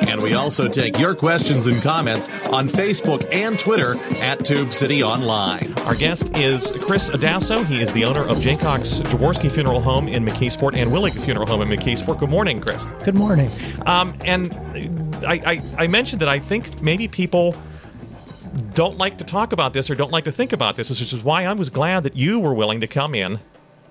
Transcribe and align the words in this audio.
And 0.00 0.22
we 0.22 0.34
also 0.34 0.68
take 0.68 0.98
your 0.98 1.14
questions 1.14 1.66
and 1.66 1.80
comments 1.82 2.28
on 2.48 2.68
Facebook 2.68 3.26
and 3.32 3.58
Twitter 3.58 3.96
at 4.22 4.44
Tube 4.44 4.72
City 4.72 5.02
Online. 5.02 5.72
Our 5.80 5.94
guest 5.94 6.36
is 6.36 6.72
Chris 6.82 7.10
Adasso. 7.10 7.64
He 7.64 7.80
is 7.80 7.92
the 7.92 8.04
owner 8.04 8.22
of 8.22 8.38
Jaycox 8.38 9.02
Jaworski 9.02 9.50
Funeral 9.50 9.80
Home 9.80 10.08
in 10.08 10.24
McKeesport 10.24 10.74
and 10.74 10.90
Willig 10.90 11.12
Funeral 11.24 11.46
Home 11.46 11.62
in 11.62 11.68
McKeesport. 11.68 12.18
Good 12.18 12.30
morning, 12.30 12.60
Chris. 12.60 12.84
Good 13.04 13.14
morning. 13.14 13.50
Um, 13.86 14.14
and 14.24 14.54
I, 15.24 15.40
I, 15.44 15.62
I 15.78 15.86
mentioned 15.86 16.22
that 16.22 16.28
I 16.28 16.38
think 16.38 16.80
maybe 16.82 17.06
people 17.06 17.54
don't 18.74 18.98
like 18.98 19.18
to 19.18 19.24
talk 19.24 19.52
about 19.52 19.72
this 19.72 19.90
or 19.90 19.94
don't 19.94 20.12
like 20.12 20.24
to 20.24 20.32
think 20.32 20.52
about 20.52 20.76
this, 20.76 20.90
which 20.90 21.00
is 21.00 21.22
why 21.22 21.44
I 21.44 21.52
was 21.52 21.70
glad 21.70 22.04
that 22.04 22.16
you 22.16 22.38
were 22.38 22.54
willing 22.54 22.80
to 22.80 22.86
come 22.86 23.14
in 23.14 23.40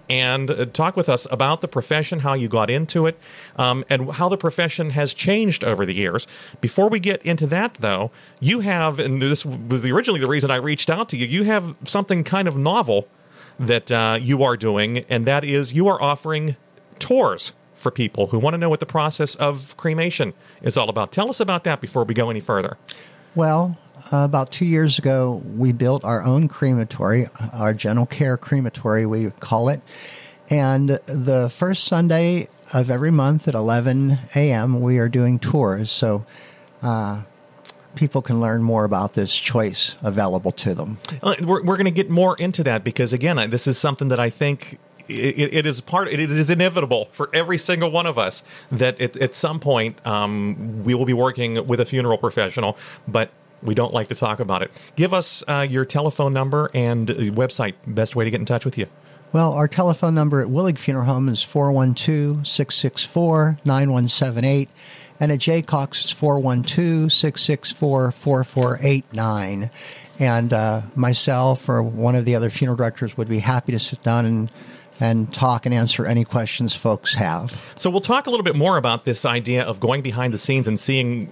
and 0.10 0.50
uh, 0.50 0.66
talk 0.66 0.96
with 0.96 1.08
us 1.08 1.28
about 1.32 1.62
the 1.62 1.68
profession, 1.68 2.20
how 2.20 2.34
you 2.34 2.48
got 2.48 2.70
into 2.70 3.06
it, 3.06 3.18
um, 3.58 3.86
and 3.90 4.12
how 4.14 4.28
the 4.28 4.38
profession 4.38 4.90
has 4.92 5.14
changed 5.14 5.64
over 5.64 5.86
the 5.86 5.94
years. 5.94 6.28
Before 6.62 6.90
we 6.90 7.00
get 7.00 7.24
into 7.26 7.46
that, 7.48 7.76
though, 7.76 8.12
you 8.40 8.62
have, 8.62 9.00
and 9.00 9.22
this 9.22 9.46
was 9.46 9.86
originally 9.86 10.20
the 10.20 10.28
reason 10.28 10.50
I 10.52 10.56
reached 10.56 10.90
out 10.90 11.10
to 11.10 11.18
you, 11.18 11.28
you 11.28 11.44
have 11.44 11.76
something 11.84 12.24
kind 12.24 12.48
of 12.48 12.58
novel 12.58 13.08
that 13.60 13.92
uh, 13.92 14.18
you 14.20 14.44
are 14.44 14.58
doing, 14.58 15.00
and 15.10 15.26
that 15.28 15.44
is 15.44 15.74
you 15.74 15.88
are 15.88 16.02
offering 16.02 16.56
tours 16.98 17.54
for 17.76 17.92
people 17.92 18.28
who 18.28 18.40
want 18.40 18.54
to 18.54 18.58
know 18.58 18.70
what 18.70 18.80
the 18.80 18.86
process 18.86 19.36
of 19.36 19.76
cremation 19.78 20.34
is 20.62 20.78
all 20.78 20.90
about. 20.90 21.12
Tell 21.12 21.30
us 21.30 21.40
about 21.40 21.64
that 21.64 21.82
before 21.82 22.04
we 22.04 22.14
go 22.14 22.30
any 22.30 22.42
further. 22.42 22.78
Well, 23.36 23.78
uh, 24.12 24.18
about 24.18 24.52
two 24.52 24.66
years 24.66 24.98
ago, 24.98 25.42
we 25.56 25.72
built 25.72 26.04
our 26.04 26.24
own 26.24 26.48
crematory, 26.48 27.28
our 27.54 27.74
gentle 27.74 28.06
care 28.06 28.38
crematory, 28.38 29.06
we 29.06 29.30
call 29.40 29.70
it. 29.70 29.82
And 30.50 30.90
the 31.06 31.50
first 31.50 31.84
Sunday 31.84 32.48
of 32.74 32.90
every 32.90 33.12
month 33.12 33.48
at 33.48 33.54
11 33.54 34.20
a.m., 34.36 34.82
we 34.82 34.98
are 34.98 35.10
doing 35.10 35.38
tours. 35.38 35.92
So 35.92 36.26
uh, 36.82 37.24
people 37.96 38.22
can 38.22 38.40
learn 38.40 38.64
more 38.64 38.84
about 38.84 39.14
this 39.14 39.36
choice 39.36 39.96
available 40.02 40.52
to 40.54 40.74
them. 40.74 40.98
Uh, 41.22 41.36
we're, 41.42 41.62
we're 41.64 41.78
going 41.78 41.86
to 41.86 41.92
get 41.92 42.10
more 42.10 42.36
into 42.40 42.64
that 42.64 42.84
because, 42.84 43.14
again, 43.14 43.50
this 43.50 43.68
is 43.68 43.78
something 43.78 44.08
that 44.08 44.20
I 44.20 44.32
think 44.32 44.80
it, 45.10 45.54
it 45.54 45.66
is 45.66 45.82
part. 45.82 46.08
It 46.10 46.20
is 46.20 46.50
inevitable 46.50 47.10
for 47.12 47.30
every 47.34 47.58
single 47.58 47.92
one 47.92 48.06
of 48.06 48.18
us 48.18 48.44
that 48.72 49.00
at, 49.02 49.18
at 49.18 49.36
some 49.36 49.60
point 49.60 50.06
um, 50.06 50.84
we 50.84 50.94
will 50.94 51.06
be 51.06 51.14
working 51.14 51.66
with 51.68 51.80
a 51.80 51.86
funeral 51.86 52.18
professional, 52.18 52.78
but 53.08 53.32
we 53.62 53.76
don't 53.76 53.94
like 53.94 54.08
to 54.10 54.16
talk 54.16 54.40
about 54.40 54.62
it. 54.62 54.72
Give 54.96 55.14
us 55.14 55.44
uh, 55.48 55.66
your 55.70 55.86
telephone 55.86 56.32
number 56.32 56.70
and 56.74 57.08
website. 57.08 57.74
Best 57.86 58.16
way 58.16 58.24
to 58.24 58.32
get 58.32 58.40
in 58.40 58.46
touch 58.46 58.66
with 58.66 58.78
you. 58.78 58.88
Well, 59.32 59.54
our 59.54 59.68
telephone 59.68 60.16
number 60.16 60.42
at 60.42 60.48
Willig 60.48 60.80
Funeral 60.80 61.06
Home 61.06 61.30
is 61.30 61.44
412 61.44 62.48
664 62.48 63.60
9178. 63.64 64.70
And 65.20 65.32
at 65.32 65.40
Jaycox, 65.40 66.04
it's 66.04 66.12
412 66.12 67.12
664 67.12 68.12
4489. 68.12 69.70
And 70.18 70.54
uh, 70.54 70.82
myself 70.96 71.70
or 71.70 71.84
one 71.84 72.16
of 72.16 72.26
the 72.26 72.36
other 72.36 72.50
funeral 72.50 72.76
directors 72.76 73.18
would 73.18 73.30
be 73.30 73.40
happy 73.40 73.72
to 73.72 73.80
sit 73.80 74.02
down 74.02 74.26
and 74.26 74.52
and 75.00 75.34
talk 75.34 75.66
and 75.66 75.74
answer 75.74 76.06
any 76.06 76.24
questions 76.24 76.76
folks 76.76 77.16
have. 77.16 77.62
So 77.76 77.90
we'll 77.90 78.02
talk 78.02 78.28
a 78.28 78.30
little 78.30 78.44
bit 78.44 78.56
more 78.56 78.78
about 78.78 79.04
this 79.04 79.26
idea 79.26 79.64
of 79.64 79.80
going 79.80 80.02
behind 80.02 80.34
the 80.34 80.38
scenes 80.38 80.68
and 80.68 80.80
seeing 80.80 81.32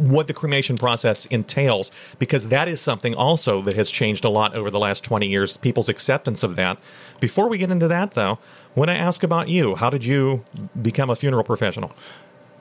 what 0.00 0.26
the 0.28 0.34
cremation 0.34 0.78
process 0.78 1.26
entails 1.26 1.90
because 2.18 2.48
that 2.48 2.68
is 2.68 2.80
something 2.80 3.14
also 3.14 3.60
that 3.60 3.76
has 3.76 3.90
changed 3.90 4.24
a 4.24 4.30
lot 4.30 4.54
over 4.54 4.70
the 4.70 4.78
last 4.78 5.04
20 5.04 5.26
years 5.26 5.58
people's 5.58 5.90
acceptance 5.90 6.42
of 6.42 6.56
that. 6.56 6.78
Before 7.20 7.48
we 7.48 7.58
get 7.58 7.70
into 7.70 7.86
that 7.88 8.12
though 8.12 8.38
when 8.74 8.88
i 8.88 8.96
ask 8.96 9.22
about 9.22 9.48
you 9.48 9.74
how 9.74 9.90
did 9.90 10.02
you 10.04 10.42
become 10.80 11.10
a 11.10 11.16
funeral 11.16 11.44
professional? 11.44 11.92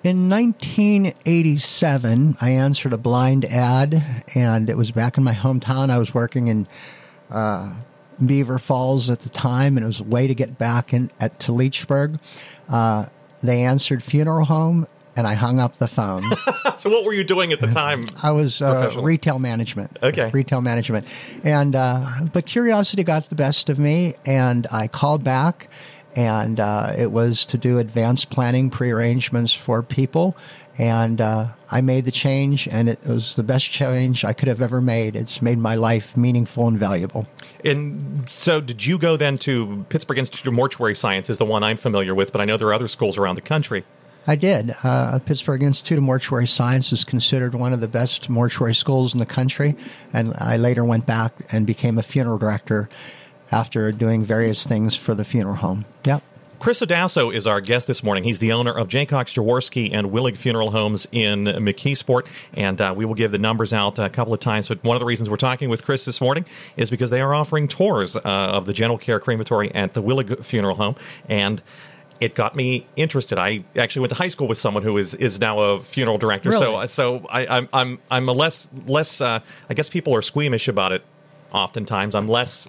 In 0.03 0.29
1987 0.29 2.35
i 2.41 2.49
answered 2.49 2.91
a 2.91 2.97
blind 2.97 3.45
ad 3.45 4.25
and 4.35 4.69
it 4.69 4.75
was 4.75 4.91
back 4.91 5.17
in 5.17 5.23
my 5.23 5.33
hometown. 5.33 5.89
I 5.89 5.97
was 5.97 6.13
working 6.13 6.47
in 6.47 6.67
uh, 7.29 7.73
beaver 8.25 8.59
falls 8.59 9.09
at 9.09 9.21
the 9.21 9.29
time 9.29 9.77
and 9.77 9.83
it 9.83 9.87
was 9.87 9.99
a 9.99 10.03
way 10.03 10.27
to 10.27 10.35
get 10.35 10.57
back 10.57 10.93
in 10.93 11.11
at 11.19 11.39
to 11.39 11.51
leechburg 11.51 12.19
uh, 12.69 13.05
they 13.41 13.63
answered 13.63 14.03
funeral 14.03 14.45
home 14.45 14.87
and 15.19 15.27
I 15.27 15.33
hung 15.33 15.59
up 15.59 15.75
the 15.75 15.87
phone. 15.87 16.23
so, 16.77 16.89
what 16.89 17.03
were 17.03 17.13
you 17.13 17.25
doing 17.25 17.51
at 17.51 17.59
the 17.59 17.67
time? 17.67 18.05
I 18.23 18.31
was 18.31 18.61
uh, 18.61 18.95
retail 19.01 19.37
management. 19.37 19.97
Okay, 20.01 20.29
retail 20.31 20.61
management, 20.61 21.05
and 21.43 21.75
uh, 21.75 22.21
but 22.31 22.45
curiosity 22.45 23.03
got 23.03 23.27
the 23.27 23.35
best 23.35 23.69
of 23.69 23.77
me, 23.77 24.15
and 24.25 24.65
I 24.71 24.87
called 24.87 25.23
back, 25.23 25.69
and 26.15 26.57
uh, 26.59 26.93
it 26.97 27.11
was 27.11 27.45
to 27.47 27.57
do 27.57 27.79
advanced 27.79 28.29
planning, 28.29 28.69
pre-arrangements 28.69 29.51
for 29.51 29.83
people, 29.83 30.37
and 30.79 31.19
uh, 31.19 31.47
I 31.69 31.81
made 31.81 32.05
the 32.05 32.11
change, 32.11 32.67
and 32.69 32.87
it 32.87 33.05
was 33.05 33.35
the 33.35 33.43
best 33.43 33.69
change 33.69 34.23
I 34.23 34.31
could 34.31 34.47
have 34.47 34.61
ever 34.61 34.79
made. 34.79 35.15
It's 35.15 35.41
made 35.41 35.57
my 35.57 35.75
life 35.75 36.15
meaningful 36.15 36.69
and 36.69 36.79
valuable. 36.79 37.27
And 37.65 38.25
so, 38.31 38.61
did 38.61 38.85
you 38.85 38.97
go 38.97 39.17
then 39.17 39.37
to 39.39 39.85
Pittsburgh 39.89 40.17
Institute 40.17 40.47
of 40.47 40.53
Mortuary 40.53 40.95
Science? 40.95 41.29
Is 41.29 41.37
the 41.37 41.45
one 41.45 41.63
I'm 41.63 41.75
familiar 41.75 42.15
with, 42.15 42.31
but 42.31 42.39
I 42.39 42.45
know 42.45 42.55
there 42.55 42.69
are 42.69 42.73
other 42.73 42.87
schools 42.87 43.17
around 43.17 43.35
the 43.35 43.41
country. 43.41 43.83
I 44.25 44.37
did. 44.37 44.73
Uh, 44.83 45.19
Pittsburgh 45.19 45.63
Institute 45.63 45.97
of 45.97 46.03
Mortuary 46.03 46.47
Science 46.47 46.93
is 46.93 47.03
considered 47.03 47.55
one 47.55 47.73
of 47.73 47.81
the 47.81 47.87
best 47.87 48.29
mortuary 48.29 48.75
schools 48.75 49.13
in 49.13 49.19
the 49.19 49.25
country, 49.25 49.75
and 50.13 50.33
I 50.37 50.55
later 50.55 50.85
went 50.85 51.05
back 51.05 51.33
and 51.51 51.67
became 51.67 51.97
a 51.97 52.03
funeral 52.03 52.37
director 52.37 52.89
after 53.51 53.91
doing 53.91 54.23
various 54.23 54.65
things 54.65 54.95
for 54.95 55.13
the 55.13 55.25
funeral 55.25 55.55
home. 55.55 55.85
Yep. 56.05 56.23
Chris 56.59 56.81
Adasso 56.81 57.33
is 57.33 57.47
our 57.47 57.61
guest 57.61 57.87
this 57.87 58.03
morning. 58.03 58.25
He's 58.25 58.39
the 58.39 58.51
owner 58.51 58.77
of 58.77 58.89
Jaycox 58.89 59.33
Jaworski 59.33 59.91
and 59.93 60.07
Willig 60.07 60.37
Funeral 60.37 60.71
Homes 60.71 61.07
in 61.09 61.45
McKeesport, 61.45 62.27
and 62.53 62.81
uh, 62.81 62.93
we 62.95 63.05
will 63.05 63.13
give 63.13 63.31
the 63.31 63.37
numbers 63.37 63.71
out 63.71 63.97
a 63.97 64.09
couple 64.09 64.33
of 64.33 64.41
times. 64.41 64.67
But 64.67 64.83
one 64.83 64.97
of 64.97 64.99
the 64.99 65.05
reasons 65.05 65.29
we're 65.29 65.37
talking 65.37 65.69
with 65.69 65.85
Chris 65.85 66.03
this 66.03 66.19
morning 66.19 66.43
is 66.75 66.89
because 66.89 67.11
they 67.11 67.21
are 67.21 67.33
offering 67.33 67.69
tours 67.69 68.17
uh, 68.17 68.19
of 68.23 68.65
the 68.65 68.73
gentle 68.73 68.97
care 68.97 69.21
crematory 69.21 69.73
at 69.73 69.93
the 69.93 70.03
Willig 70.03 70.43
Funeral 70.43 70.75
Home, 70.75 70.95
and 71.29 71.63
it 72.19 72.35
got 72.35 72.57
me 72.57 72.85
interested. 72.97 73.37
I 73.37 73.63
actually 73.77 74.01
went 74.01 74.09
to 74.09 74.17
high 74.17 74.27
school 74.27 74.49
with 74.49 74.57
someone 74.57 74.83
who 74.83 74.97
is 74.97 75.13
is 75.13 75.39
now 75.39 75.59
a 75.59 75.79
funeral 75.79 76.17
director. 76.17 76.49
Really? 76.49 76.61
So 76.61 76.87
so 76.87 77.25
I, 77.29 77.43
am 77.43 77.49
I'm, 77.49 77.69
I'm 77.71 77.99
I'm 78.11 78.29
a 78.29 78.33
less 78.33 78.67
less. 78.85 79.21
Uh, 79.21 79.39
I 79.69 79.73
guess 79.73 79.89
people 79.89 80.13
are 80.13 80.21
squeamish 80.21 80.67
about 80.67 80.91
it. 80.91 81.05
Oftentimes, 81.53 82.15
I'm 82.15 82.27
less 82.27 82.67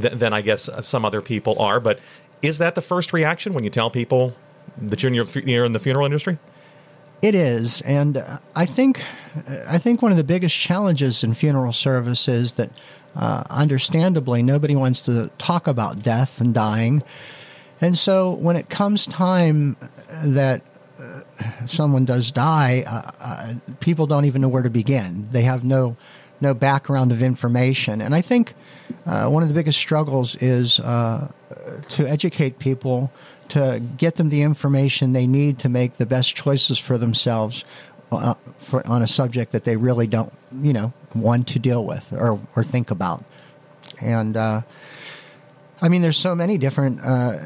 th- 0.00 0.12
than 0.14 0.32
I 0.32 0.40
guess 0.40 0.70
some 0.82 1.04
other 1.04 1.20
people 1.20 1.60
are. 1.60 1.80
But 1.80 1.98
is 2.42 2.58
that 2.58 2.74
the 2.74 2.82
first 2.82 3.12
reaction 3.12 3.54
when 3.54 3.64
you 3.64 3.70
tell 3.70 3.90
people 3.90 4.34
that 4.80 5.02
you're 5.02 5.64
in, 5.64 5.72
the 5.72 5.78
funeral 5.78 6.06
industry? 6.06 6.38
It 7.20 7.34
is, 7.34 7.80
and 7.82 8.22
I 8.54 8.64
think 8.64 9.02
I 9.66 9.78
think 9.78 10.02
one 10.02 10.12
of 10.12 10.18
the 10.18 10.24
biggest 10.24 10.56
challenges 10.56 11.24
in 11.24 11.34
funeral 11.34 11.72
service 11.72 12.28
is 12.28 12.52
that, 12.52 12.70
uh, 13.16 13.42
understandably, 13.50 14.40
nobody 14.42 14.76
wants 14.76 15.02
to 15.02 15.28
talk 15.36 15.66
about 15.66 16.00
death 16.00 16.40
and 16.40 16.54
dying. 16.54 17.02
And 17.80 17.98
so 17.98 18.34
when 18.34 18.54
it 18.54 18.68
comes 18.68 19.04
time 19.06 19.76
that 20.22 20.62
uh, 21.00 21.22
someone 21.66 22.04
does 22.04 22.30
die, 22.30 22.84
uh, 22.86 23.10
uh, 23.20 23.54
people 23.80 24.06
don't 24.06 24.24
even 24.24 24.40
know 24.40 24.48
where 24.48 24.62
to 24.62 24.70
begin. 24.70 25.28
They 25.32 25.42
have 25.42 25.64
no 25.64 25.96
no 26.40 26.54
background 26.54 27.10
of 27.10 27.20
information, 27.20 28.00
and 28.00 28.14
I 28.14 28.20
think 28.20 28.54
uh, 29.06 29.28
one 29.28 29.42
of 29.42 29.48
the 29.48 29.54
biggest 29.54 29.78
struggles 29.78 30.36
is 30.36 30.80
uh, 30.80 31.30
to 31.88 32.06
educate 32.06 32.58
people 32.58 33.10
to 33.48 33.82
get 33.96 34.16
them 34.16 34.28
the 34.28 34.42
information 34.42 35.12
they 35.12 35.26
need 35.26 35.58
to 35.58 35.68
make 35.68 35.96
the 35.96 36.06
best 36.06 36.36
choices 36.36 36.78
for 36.78 36.98
themselves 36.98 37.64
uh, 38.12 38.34
for, 38.58 38.86
on 38.86 39.02
a 39.02 39.08
subject 39.08 39.52
that 39.52 39.64
they 39.64 39.76
really 39.76 40.06
don't, 40.06 40.32
you 40.60 40.72
know, 40.72 40.92
want 41.14 41.48
to 41.48 41.58
deal 41.58 41.84
with 41.84 42.12
or 42.12 42.40
or 42.56 42.64
think 42.64 42.90
about, 42.90 43.24
and 44.00 44.36
I 45.80 45.88
mean, 45.88 46.02
there's 46.02 46.16
so 46.16 46.34
many 46.34 46.58
different 46.58 47.00
uh, 47.04 47.38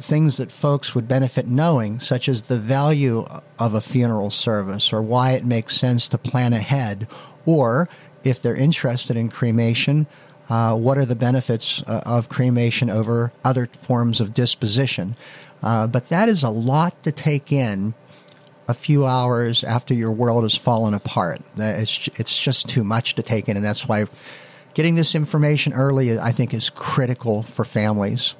things 0.00 0.36
that 0.36 0.52
folks 0.52 0.94
would 0.94 1.08
benefit 1.08 1.46
knowing, 1.46 2.00
such 2.00 2.28
as 2.28 2.42
the 2.42 2.58
value 2.58 3.26
of 3.58 3.72
a 3.72 3.80
funeral 3.80 4.30
service 4.30 4.92
or 4.92 5.00
why 5.00 5.32
it 5.32 5.44
makes 5.44 5.76
sense 5.76 6.06
to 6.08 6.18
plan 6.18 6.52
ahead, 6.52 7.08
or 7.46 7.88
if 8.24 8.42
they're 8.42 8.56
interested 8.56 9.16
in 9.16 9.30
cremation, 9.30 10.06
uh, 10.48 10.74
what 10.74 10.98
are 10.98 11.04
the 11.04 11.16
benefits 11.16 11.82
uh, 11.82 12.02
of 12.06 12.28
cremation 12.28 12.90
over 12.90 13.32
other 13.44 13.66
forms 13.66 14.20
of 14.20 14.32
disposition. 14.32 15.16
Uh, 15.62 15.86
but 15.86 16.08
that 16.08 16.28
is 16.28 16.42
a 16.42 16.50
lot 16.50 17.02
to 17.02 17.12
take 17.12 17.52
in 17.52 17.94
a 18.68 18.74
few 18.74 19.06
hours 19.06 19.64
after 19.64 19.94
your 19.94 20.12
world 20.12 20.42
has 20.42 20.54
fallen 20.54 20.94
apart. 20.94 21.40
It's, 21.56 22.08
it's 22.16 22.38
just 22.38 22.68
too 22.68 22.84
much 22.84 23.14
to 23.14 23.22
take 23.22 23.48
in, 23.48 23.56
and 23.56 23.64
that's 23.64 23.88
why 23.88 24.06
getting 24.74 24.94
this 24.94 25.14
information 25.14 25.72
early, 25.72 26.18
I 26.18 26.32
think, 26.32 26.54
is 26.54 26.70
critical 26.70 27.42
for 27.42 27.64
families. 27.64 28.34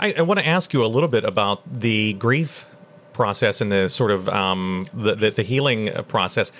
I, 0.00 0.14
I 0.14 0.22
want 0.22 0.40
to 0.40 0.46
ask 0.46 0.72
you 0.72 0.84
a 0.84 0.88
little 0.88 1.08
bit 1.08 1.24
about 1.24 1.62
the 1.80 2.14
grief 2.14 2.66
process 3.12 3.60
and 3.60 3.70
the 3.70 3.88
sort 3.88 4.10
of 4.10 4.28
um, 4.28 4.88
the, 4.92 5.14
the, 5.14 5.30
the 5.30 5.42
healing 5.42 5.90
process. 6.08 6.50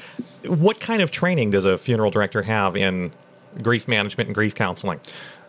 What 0.44 0.78
kind 0.78 1.02
of 1.02 1.10
training 1.10 1.50
does 1.50 1.64
a 1.64 1.78
funeral 1.78 2.10
director 2.10 2.42
have 2.42 2.76
in 2.76 3.12
grief 3.62 3.88
management 3.88 4.28
and 4.28 4.34
grief 4.34 4.54
counseling? 4.54 5.00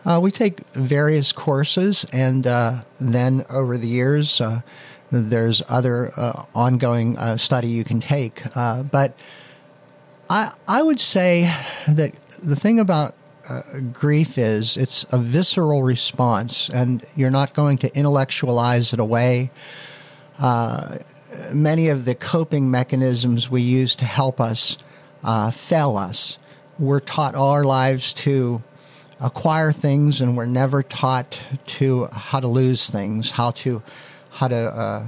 Uh, 0.06 0.20
we 0.22 0.30
take 0.30 0.60
various 0.74 1.32
courses, 1.32 2.06
and 2.12 2.46
uh, 2.46 2.82
then 3.00 3.44
over 3.50 3.76
the 3.76 3.88
years, 3.88 4.40
uh, 4.40 4.60
there's 5.10 5.62
other 5.68 6.12
uh, 6.16 6.44
ongoing 6.54 7.18
uh, 7.18 7.36
study 7.36 7.66
you 7.66 7.82
can 7.82 7.98
take. 7.98 8.42
Uh, 8.56 8.84
but 8.84 9.16
I 10.30 10.52
I 10.68 10.82
would 10.82 11.00
say 11.00 11.52
that 11.88 12.14
the 12.40 12.54
thing 12.54 12.78
about 12.78 13.14
grief 13.92 14.38
is 14.38 14.76
it's 14.76 15.04
a 15.10 15.18
visceral 15.18 15.82
response, 15.82 16.68
and 16.68 17.04
you're 17.16 17.30
not 17.30 17.54
going 17.54 17.78
to 17.78 17.96
intellectualize 17.96 18.92
it 18.92 19.00
away. 19.00 19.50
many 21.52 21.88
of 21.88 22.04
the 22.04 22.14
coping 22.14 22.70
mechanisms 22.70 23.50
we 23.50 23.60
use 23.60 23.96
to 23.96 24.04
help 24.04 24.40
us 24.40 24.78
fail 25.52 25.96
us. 25.96 26.38
We're 26.78 27.00
taught 27.00 27.34
all 27.34 27.50
our 27.50 27.64
lives 27.64 28.12
to 28.14 28.62
acquire 29.20 29.72
things, 29.72 30.20
and 30.20 30.36
we're 30.36 30.46
never 30.46 30.82
taught 30.82 31.38
to 31.66 32.06
how 32.06 32.40
to 32.40 32.48
lose 32.48 32.90
things, 32.90 33.30
how 33.32 33.52
to 33.52 33.82
how 34.30 34.48
to 34.48 34.56
uh, 34.56 35.06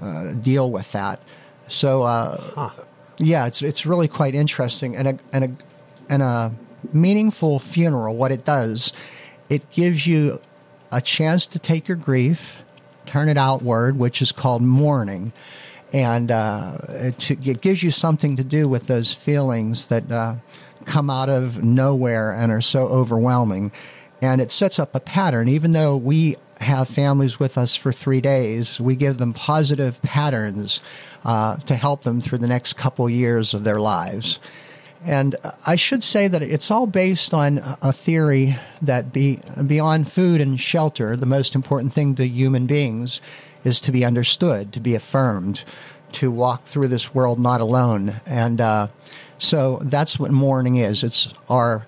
uh, 0.00 0.32
deal 0.32 0.70
with 0.70 0.92
that. 0.92 1.20
So, 1.68 2.02
uh, 2.02 2.40
huh. 2.54 2.82
yeah, 3.18 3.46
it's 3.46 3.62
it's 3.62 3.86
really 3.86 4.08
quite 4.08 4.34
interesting, 4.34 4.96
and 4.96 5.08
a 5.08 5.18
and 5.32 5.44
a 5.44 5.50
and 6.10 6.22
a 6.22 6.52
meaningful 6.92 7.58
funeral. 7.58 8.16
What 8.16 8.32
it 8.32 8.44
does, 8.44 8.92
it 9.48 9.70
gives 9.70 10.06
you 10.06 10.40
a 10.92 11.00
chance 11.00 11.46
to 11.46 11.58
take 11.58 11.88
your 11.88 11.96
grief, 11.96 12.58
turn 13.06 13.28
it 13.28 13.38
outward, 13.38 13.96
which 13.98 14.20
is 14.20 14.32
called 14.32 14.62
mourning, 14.62 15.32
and 15.92 16.30
uh, 16.30 16.78
it, 16.88 17.30
it, 17.30 17.60
gives 17.60 17.82
you 17.82 17.90
something 17.90 18.36
to 18.36 18.44
do 18.44 18.68
with 18.68 18.86
those 18.86 19.12
feelings 19.12 19.88
that 19.88 20.10
uh, 20.10 20.36
come 20.84 21.10
out 21.10 21.28
of 21.28 21.64
nowhere 21.64 22.32
and 22.32 22.52
are 22.52 22.60
so 22.60 22.86
overwhelming. 22.88 23.72
And 24.22 24.40
it 24.40 24.52
sets 24.52 24.78
up 24.78 24.94
a 24.94 25.00
pattern, 25.00 25.48
even 25.48 25.72
though 25.72 25.96
we 25.96 26.36
have 26.60 26.88
families 26.88 27.40
with 27.40 27.56
us 27.56 27.74
for 27.74 27.90
three 27.90 28.20
days, 28.20 28.80
we 28.80 28.94
give 28.94 29.18
them 29.18 29.32
positive 29.32 30.00
patterns 30.02 30.80
uh, 31.24 31.56
to 31.56 31.74
help 31.74 32.02
them 32.02 32.20
through 32.20 32.38
the 32.38 32.46
next 32.46 32.74
couple 32.74 33.08
years 33.08 33.54
of 33.54 33.64
their 33.64 33.80
lives. 33.80 34.38
And 35.02 35.36
I 35.66 35.76
should 35.76 36.04
say 36.04 36.28
that 36.28 36.42
it's 36.42 36.70
all 36.70 36.86
based 36.86 37.32
on 37.32 37.58
a 37.80 37.92
theory 37.92 38.56
that 38.82 39.12
be, 39.12 39.40
beyond 39.66 40.12
food 40.12 40.42
and 40.42 40.60
shelter, 40.60 41.16
the 41.16 41.24
most 41.24 41.54
important 41.54 41.94
thing 41.94 42.14
to 42.16 42.28
human 42.28 42.66
beings 42.66 43.22
is 43.64 43.80
to 43.82 43.92
be 43.92 44.04
understood, 44.04 44.72
to 44.72 44.80
be 44.80 44.94
affirmed, 44.94 45.64
to 46.12 46.30
walk 46.30 46.64
through 46.64 46.88
this 46.88 47.14
world 47.14 47.38
not 47.38 47.60
alone. 47.60 48.20
And 48.26 48.60
uh, 48.60 48.88
so 49.38 49.80
that's 49.82 50.18
what 50.18 50.30
mourning 50.30 50.76
is. 50.76 51.02
It's 51.02 51.32
our 51.48 51.86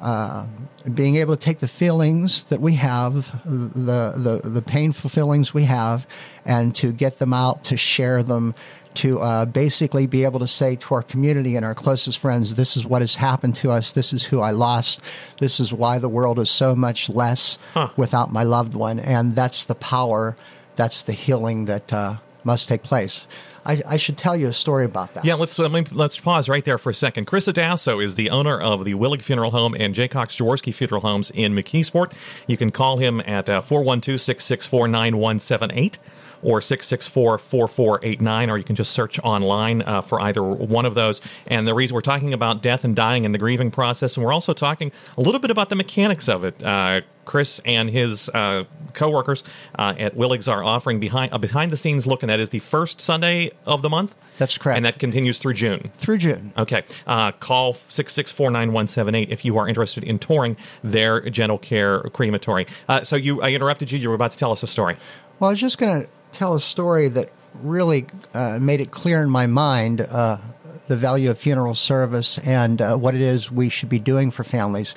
uh, 0.00 0.46
being 0.94 1.16
able 1.16 1.36
to 1.36 1.40
take 1.40 1.58
the 1.58 1.68
feelings 1.68 2.44
that 2.44 2.60
we 2.60 2.74
have, 2.74 3.42
the, 3.44 4.12
the, 4.16 4.48
the 4.48 4.62
painful 4.62 5.10
feelings 5.10 5.52
we 5.52 5.64
have, 5.64 6.06
and 6.44 6.74
to 6.76 6.92
get 6.92 7.18
them 7.18 7.32
out, 7.32 7.64
to 7.64 7.76
share 7.76 8.22
them, 8.22 8.54
to 8.94 9.20
uh, 9.20 9.44
basically 9.44 10.06
be 10.06 10.24
able 10.24 10.40
to 10.40 10.48
say 10.48 10.76
to 10.76 10.94
our 10.94 11.02
community 11.02 11.56
and 11.56 11.64
our 11.64 11.74
closest 11.74 12.18
friends, 12.18 12.54
this 12.54 12.76
is 12.76 12.84
what 12.84 13.02
has 13.02 13.16
happened 13.16 13.54
to 13.56 13.70
us, 13.70 13.92
this 13.92 14.12
is 14.12 14.24
who 14.24 14.40
I 14.40 14.50
lost, 14.50 15.00
this 15.38 15.60
is 15.60 15.72
why 15.72 15.98
the 15.98 16.08
world 16.08 16.38
is 16.38 16.50
so 16.50 16.74
much 16.74 17.08
less 17.08 17.58
huh. 17.74 17.90
without 17.96 18.32
my 18.32 18.42
loved 18.42 18.74
one. 18.74 18.98
And 18.98 19.36
that's 19.36 19.64
the 19.64 19.74
power, 19.74 20.36
that's 20.78 21.02
the 21.02 21.12
healing 21.12 21.64
that 21.64 21.92
uh, 21.92 22.16
must 22.44 22.68
take 22.68 22.82
place. 22.82 23.26
I, 23.66 23.82
I, 23.84 23.96
should 23.96 24.16
tell 24.16 24.36
you 24.36 24.46
a 24.46 24.52
story 24.52 24.84
about 24.84 25.12
that. 25.14 25.24
Yeah, 25.24 25.34
let's 25.34 25.58
let's 25.58 26.18
pause 26.18 26.48
right 26.48 26.64
there 26.64 26.78
for 26.78 26.90
a 26.90 26.94
second. 26.94 27.26
Chris 27.26 27.48
Adasso 27.48 28.02
is 28.02 28.16
the 28.16 28.30
owner 28.30 28.58
of 28.58 28.84
the 28.86 28.94
Willig 28.94 29.20
Funeral 29.20 29.50
Home 29.50 29.74
and 29.78 29.94
Jaycox 29.94 30.38
Jaworski 30.38 30.72
Funeral 30.72 31.02
Homes 31.02 31.30
in 31.32 31.52
McKeesport. 31.54 32.12
You 32.46 32.56
can 32.56 32.70
call 32.70 32.96
him 32.96 33.20
at 33.26 33.50
uh, 33.50 33.60
412 33.60 34.20
664 34.20 34.88
9178 34.88 35.98
or 36.42 36.60
664 36.60 37.38
4489, 37.38 38.50
or 38.50 38.58
you 38.58 38.64
can 38.64 38.76
just 38.76 38.92
search 38.92 39.18
online 39.20 39.82
uh, 39.82 40.00
for 40.00 40.20
either 40.20 40.42
one 40.42 40.86
of 40.86 40.94
those. 40.94 41.20
And 41.46 41.66
the 41.66 41.74
reason 41.74 41.94
we're 41.94 42.00
talking 42.00 42.32
about 42.32 42.62
death 42.62 42.84
and 42.84 42.94
dying 42.94 43.24
and 43.24 43.34
the 43.34 43.38
grieving 43.38 43.70
process, 43.70 44.16
and 44.16 44.24
we're 44.24 44.32
also 44.32 44.52
talking 44.52 44.92
a 45.16 45.20
little 45.20 45.40
bit 45.40 45.50
about 45.50 45.68
the 45.68 45.76
mechanics 45.76 46.28
of 46.28 46.44
it. 46.44 46.62
Uh, 46.62 47.02
Chris 47.28 47.60
and 47.66 47.90
his 47.90 48.30
uh, 48.30 48.64
coworkers 48.94 49.44
uh, 49.78 49.94
at 49.98 50.16
Willig's 50.16 50.48
are 50.48 50.64
offering 50.64 50.98
behind 50.98 51.30
a 51.32 51.38
behind 51.38 51.70
the 51.70 51.76
scenes 51.76 52.06
look, 52.06 52.22
and 52.22 52.30
that 52.30 52.40
is 52.40 52.48
the 52.48 52.58
first 52.58 53.02
Sunday 53.02 53.50
of 53.66 53.82
the 53.82 53.90
month. 53.90 54.16
That's 54.38 54.56
correct. 54.56 54.76
And 54.76 54.86
that 54.86 54.98
continues 54.98 55.38
through 55.38 55.54
June. 55.54 55.90
Through 55.94 56.18
June. 56.18 56.52
Okay. 56.56 56.84
Uh, 57.06 57.32
call 57.32 57.74
6649178 57.74 59.28
if 59.28 59.44
you 59.44 59.58
are 59.58 59.68
interested 59.68 60.04
in 60.04 60.18
touring 60.18 60.56
their 60.82 61.20
gentle 61.28 61.58
care 61.58 62.00
crematory. 62.00 62.66
Uh, 62.88 63.02
so 63.02 63.14
you, 63.14 63.42
I 63.42 63.50
interrupted 63.50 63.92
you. 63.92 63.98
You 63.98 64.08
were 64.08 64.14
about 64.14 64.30
to 64.32 64.38
tell 64.38 64.52
us 64.52 64.62
a 64.62 64.66
story. 64.66 64.96
Well, 65.38 65.48
I 65.48 65.52
was 65.52 65.60
just 65.60 65.76
going 65.76 66.04
to 66.04 66.10
tell 66.32 66.54
a 66.54 66.60
story 66.60 67.08
that 67.08 67.30
really 67.62 68.06
uh, 68.34 68.58
made 68.60 68.80
it 68.80 68.90
clear 68.90 69.22
in 69.22 69.30
my 69.30 69.46
mind 69.46 70.00
uh, 70.00 70.38
the 70.86 70.96
value 70.96 71.30
of 71.30 71.38
funeral 71.38 71.74
service 71.74 72.38
and 72.38 72.80
uh, 72.80 72.96
what 72.96 73.14
it 73.14 73.20
is 73.20 73.50
we 73.50 73.68
should 73.68 73.88
be 73.88 73.98
doing 73.98 74.30
for 74.30 74.44
families. 74.44 74.94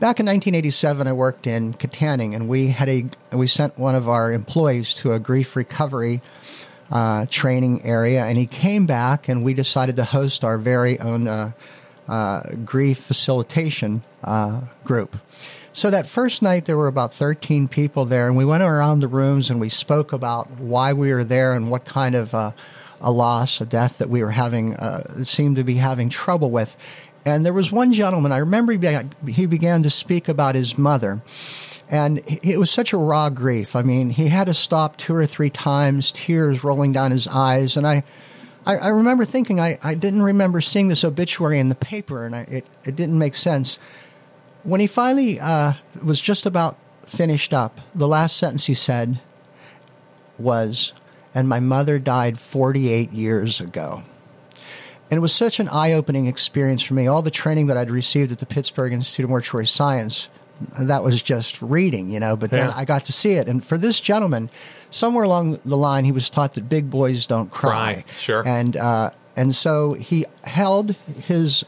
Back 0.00 0.20
in 0.20 0.26
1987, 0.26 1.06
I 1.06 1.12
worked 1.12 1.46
in 1.46 1.72
Kittanning, 1.72 2.34
and 2.34 2.48
we 2.48 2.68
had 2.68 2.88
a 2.88 3.06
we 3.32 3.46
sent 3.46 3.78
one 3.78 3.94
of 3.94 4.08
our 4.08 4.32
employees 4.32 4.94
to 4.96 5.12
a 5.12 5.20
grief 5.20 5.54
recovery 5.54 6.20
uh, 6.90 7.26
training 7.30 7.84
area, 7.84 8.24
and 8.24 8.36
he 8.36 8.46
came 8.46 8.86
back, 8.86 9.28
and 9.28 9.44
we 9.44 9.54
decided 9.54 9.96
to 9.96 10.04
host 10.04 10.44
our 10.44 10.58
very 10.58 10.98
own 10.98 11.28
uh, 11.28 11.52
uh, 12.08 12.42
grief 12.64 12.98
facilitation 12.98 14.02
group. 14.84 15.16
So 15.76 15.90
that 15.90 16.06
first 16.06 16.40
night, 16.40 16.66
there 16.66 16.76
were 16.76 16.86
about 16.86 17.12
13 17.12 17.66
people 17.66 18.04
there, 18.04 18.28
and 18.28 18.36
we 18.36 18.44
went 18.44 18.62
around 18.62 19.00
the 19.00 19.08
rooms 19.08 19.50
and 19.50 19.58
we 19.58 19.68
spoke 19.68 20.12
about 20.12 20.48
why 20.52 20.92
we 20.92 21.12
were 21.12 21.24
there 21.24 21.52
and 21.52 21.68
what 21.68 21.84
kind 21.84 22.14
of 22.14 22.32
uh, 22.32 22.52
a 23.00 23.10
loss, 23.10 23.60
a 23.60 23.66
death 23.66 23.98
that 23.98 24.08
we 24.08 24.22
were 24.22 24.30
having, 24.30 24.76
uh, 24.76 25.24
seemed 25.24 25.56
to 25.56 25.64
be 25.64 25.74
having 25.74 26.08
trouble 26.08 26.52
with. 26.52 26.76
And 27.26 27.44
there 27.44 27.52
was 27.52 27.72
one 27.72 27.92
gentleman, 27.92 28.30
I 28.30 28.38
remember 28.38 28.70
he 28.70 28.78
began, 28.78 29.10
he 29.26 29.46
began 29.46 29.82
to 29.82 29.90
speak 29.90 30.28
about 30.28 30.54
his 30.54 30.78
mother. 30.78 31.22
And 31.90 32.22
it 32.28 32.60
was 32.60 32.70
such 32.70 32.92
a 32.92 32.96
raw 32.96 33.28
grief. 33.28 33.74
I 33.74 33.82
mean, 33.82 34.10
he 34.10 34.28
had 34.28 34.46
to 34.46 34.54
stop 34.54 34.96
two 34.96 35.16
or 35.16 35.26
three 35.26 35.50
times, 35.50 36.12
tears 36.12 36.62
rolling 36.62 36.92
down 36.92 37.10
his 37.10 37.26
eyes. 37.26 37.76
And 37.76 37.84
I, 37.84 38.04
I, 38.64 38.76
I 38.76 38.88
remember 38.90 39.24
thinking, 39.24 39.58
I, 39.58 39.78
I 39.82 39.94
didn't 39.94 40.22
remember 40.22 40.60
seeing 40.60 40.86
this 40.86 41.02
obituary 41.02 41.58
in 41.58 41.68
the 41.68 41.74
paper, 41.74 42.24
and 42.24 42.36
I, 42.36 42.40
it, 42.42 42.66
it 42.84 42.94
didn't 42.94 43.18
make 43.18 43.34
sense. 43.34 43.80
When 44.64 44.80
he 44.80 44.86
finally 44.86 45.38
uh, 45.38 45.74
was 46.02 46.20
just 46.20 46.46
about 46.46 46.76
finished 47.06 47.52
up, 47.52 47.80
the 47.94 48.08
last 48.08 48.36
sentence 48.36 48.66
he 48.66 48.74
said 48.74 49.20
was, 50.38 50.92
And 51.34 51.48
my 51.48 51.60
mother 51.60 51.98
died 51.98 52.38
48 52.38 53.12
years 53.12 53.60
ago. 53.60 54.02
And 55.10 55.18
it 55.18 55.20
was 55.20 55.34
such 55.34 55.60
an 55.60 55.68
eye 55.68 55.92
opening 55.92 56.26
experience 56.26 56.82
for 56.82 56.94
me. 56.94 57.06
All 57.06 57.22
the 57.22 57.30
training 57.30 57.66
that 57.66 57.76
I'd 57.76 57.90
received 57.90 58.32
at 58.32 58.38
the 58.38 58.46
Pittsburgh 58.46 58.92
Institute 58.92 59.24
of 59.24 59.30
Mortuary 59.30 59.66
Science, 59.66 60.28
that 60.78 61.04
was 61.04 61.22
just 61.22 61.60
reading, 61.60 62.10
you 62.10 62.18
know, 62.18 62.36
but 62.36 62.50
yeah. 62.50 62.68
then 62.68 62.70
I 62.70 62.84
got 62.84 63.04
to 63.06 63.12
see 63.12 63.34
it. 63.34 63.48
And 63.48 63.62
for 63.62 63.76
this 63.76 64.00
gentleman, 64.00 64.50
somewhere 64.90 65.24
along 65.24 65.60
the 65.64 65.76
line, 65.76 66.04
he 66.04 66.12
was 66.12 66.30
taught 66.30 66.54
that 66.54 66.68
big 66.68 66.90
boys 66.90 67.26
don't 67.26 67.50
cry. 67.50 68.02
cry 68.02 68.04
sure. 68.12 68.42
And, 68.46 68.76
uh, 68.76 69.10
and 69.36 69.54
so 69.54 69.92
he 69.92 70.24
held 70.42 70.92
his 71.22 71.64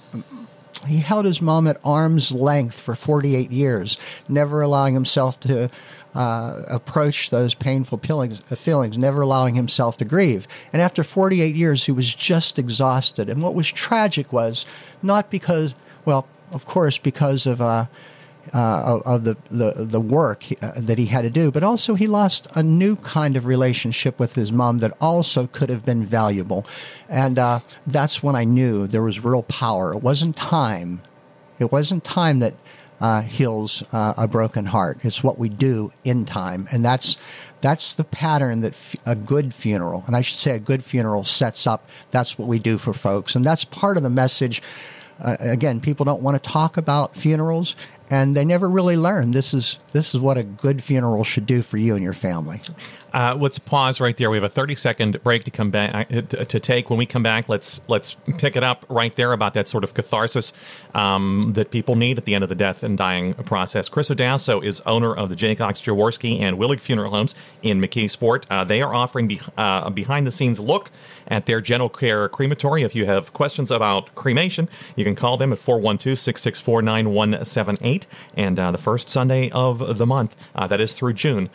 he 0.86 0.98
held 0.98 1.24
his 1.24 1.40
mom 1.40 1.66
at 1.66 1.78
arm's 1.84 2.32
length 2.32 2.78
for 2.78 2.94
48 2.94 3.50
years, 3.50 3.98
never 4.28 4.62
allowing 4.62 4.94
himself 4.94 5.38
to 5.40 5.70
uh, 6.14 6.62
approach 6.66 7.30
those 7.30 7.54
painful 7.54 7.98
feelings, 7.98 8.38
feelings, 8.40 8.96
never 8.96 9.20
allowing 9.20 9.54
himself 9.54 9.98
to 9.98 10.04
grieve. 10.04 10.48
And 10.72 10.80
after 10.80 11.04
48 11.04 11.54
years, 11.54 11.84
he 11.84 11.92
was 11.92 12.14
just 12.14 12.58
exhausted. 12.58 13.28
And 13.28 13.42
what 13.42 13.54
was 13.54 13.70
tragic 13.70 14.32
was 14.32 14.64
not 15.02 15.30
because, 15.30 15.74
well, 16.04 16.26
of 16.52 16.64
course, 16.64 16.96
because 16.96 17.46
of 17.46 17.60
uh, 17.60 17.86
uh, 18.52 19.00
of 19.04 19.24
the, 19.24 19.36
the, 19.50 19.72
the 19.84 20.00
work 20.00 20.44
uh, 20.62 20.72
that 20.76 20.98
he 20.98 21.06
had 21.06 21.22
to 21.22 21.30
do, 21.30 21.50
but 21.50 21.62
also 21.62 21.94
he 21.94 22.06
lost 22.06 22.46
a 22.54 22.62
new 22.62 22.96
kind 22.96 23.36
of 23.36 23.46
relationship 23.46 24.18
with 24.18 24.34
his 24.34 24.52
mom 24.52 24.78
that 24.78 24.92
also 25.00 25.46
could 25.46 25.70
have 25.70 25.84
been 25.84 26.04
valuable. 26.04 26.66
And 27.08 27.38
uh, 27.38 27.60
that's 27.86 28.22
when 28.22 28.34
I 28.34 28.44
knew 28.44 28.86
there 28.86 29.02
was 29.02 29.24
real 29.24 29.42
power. 29.42 29.94
It 29.94 30.02
wasn't 30.02 30.36
time. 30.36 31.02
It 31.58 31.72
wasn't 31.72 32.04
time 32.04 32.38
that 32.40 32.54
uh, 33.00 33.22
heals 33.22 33.82
uh, 33.92 34.14
a 34.16 34.28
broken 34.28 34.66
heart. 34.66 34.98
It's 35.02 35.22
what 35.22 35.38
we 35.38 35.48
do 35.48 35.92
in 36.04 36.24
time. 36.24 36.66
And 36.72 36.84
that's, 36.84 37.16
that's 37.60 37.94
the 37.94 38.04
pattern 38.04 38.60
that 38.62 38.72
f- 38.72 38.96
a 39.04 39.14
good 39.14 39.52
funeral, 39.52 40.04
and 40.06 40.16
I 40.16 40.22
should 40.22 40.38
say 40.38 40.54
a 40.54 40.58
good 40.58 40.84
funeral 40.84 41.24
sets 41.24 41.66
up. 41.66 41.88
That's 42.10 42.38
what 42.38 42.48
we 42.48 42.58
do 42.58 42.78
for 42.78 42.92
folks. 42.92 43.34
And 43.34 43.44
that's 43.44 43.64
part 43.64 43.96
of 43.96 44.02
the 44.02 44.10
message 44.10 44.62
uh, 45.20 45.36
again, 45.40 45.80
people 45.80 46.04
don't 46.04 46.22
want 46.22 46.42
to 46.42 46.50
talk 46.50 46.76
about 46.76 47.16
funerals, 47.16 47.74
and 48.10 48.36
they 48.36 48.44
never 48.44 48.68
really 48.68 48.96
learn 48.96 49.32
this 49.32 49.52
is 49.52 49.78
this 49.92 50.14
is 50.14 50.20
what 50.20 50.38
a 50.38 50.42
good 50.42 50.82
funeral 50.82 51.24
should 51.24 51.46
do 51.46 51.62
for 51.62 51.76
you 51.76 51.94
and 51.94 52.02
your 52.02 52.12
family. 52.12 52.60
Uh, 53.16 53.34
let's 53.34 53.58
pause 53.58 53.98
right 53.98 54.14
there. 54.18 54.28
We 54.28 54.36
have 54.36 54.44
a 54.44 54.48
30 54.50 54.74
second 54.74 55.22
break 55.24 55.44
to 55.44 55.50
come 55.50 55.70
back 55.70 56.12
uh, 56.12 56.20
to, 56.20 56.60
take. 56.60 56.90
When 56.90 56.98
we 56.98 57.06
come 57.06 57.22
back, 57.22 57.48
let's 57.48 57.80
let's 57.88 58.14
pick 58.36 58.56
it 58.56 58.62
up 58.62 58.84
right 58.90 59.16
there 59.16 59.32
about 59.32 59.54
that 59.54 59.68
sort 59.68 59.84
of 59.84 59.94
catharsis 59.94 60.52
um, 60.92 61.52
that 61.54 61.70
people 61.70 61.96
need 61.96 62.18
at 62.18 62.26
the 62.26 62.34
end 62.34 62.44
of 62.44 62.50
the 62.50 62.54
death 62.54 62.82
and 62.82 62.98
dying 62.98 63.32
process. 63.32 63.88
Chris 63.88 64.10
Odasso 64.10 64.62
is 64.62 64.82
owner 64.82 65.14
of 65.14 65.30
the 65.30 65.34
Jaycox 65.34 65.82
Jaworski 65.82 66.40
and 66.40 66.58
Willig 66.58 66.78
Funeral 66.78 67.10
Homes 67.10 67.34
in 67.62 67.80
McKeesport. 67.80 68.44
Uh, 68.50 68.64
they 68.64 68.82
are 68.82 68.94
offering 68.94 69.28
be, 69.28 69.40
uh, 69.56 69.84
a 69.86 69.90
behind 69.90 70.26
the 70.26 70.32
scenes 70.32 70.60
look 70.60 70.90
at 71.26 71.46
their 71.46 71.62
gentle 71.62 71.88
care 71.88 72.28
crematory. 72.28 72.82
If 72.82 72.94
you 72.94 73.06
have 73.06 73.32
questions 73.32 73.70
about 73.70 74.14
cremation, 74.14 74.68
you 74.94 75.04
can 75.04 75.14
call 75.14 75.38
them 75.38 75.54
at 75.54 75.58
412 75.58 76.18
664 76.18 76.82
9178. 76.82 78.06
And 78.36 78.58
uh, 78.58 78.72
the 78.72 78.78
first 78.78 79.08
Sunday 79.08 79.50
of 79.52 79.96
the 79.96 80.04
month, 80.04 80.36
uh, 80.54 80.66
that 80.66 80.82
is 80.82 80.92
through 80.92 81.14
June, 81.14 81.48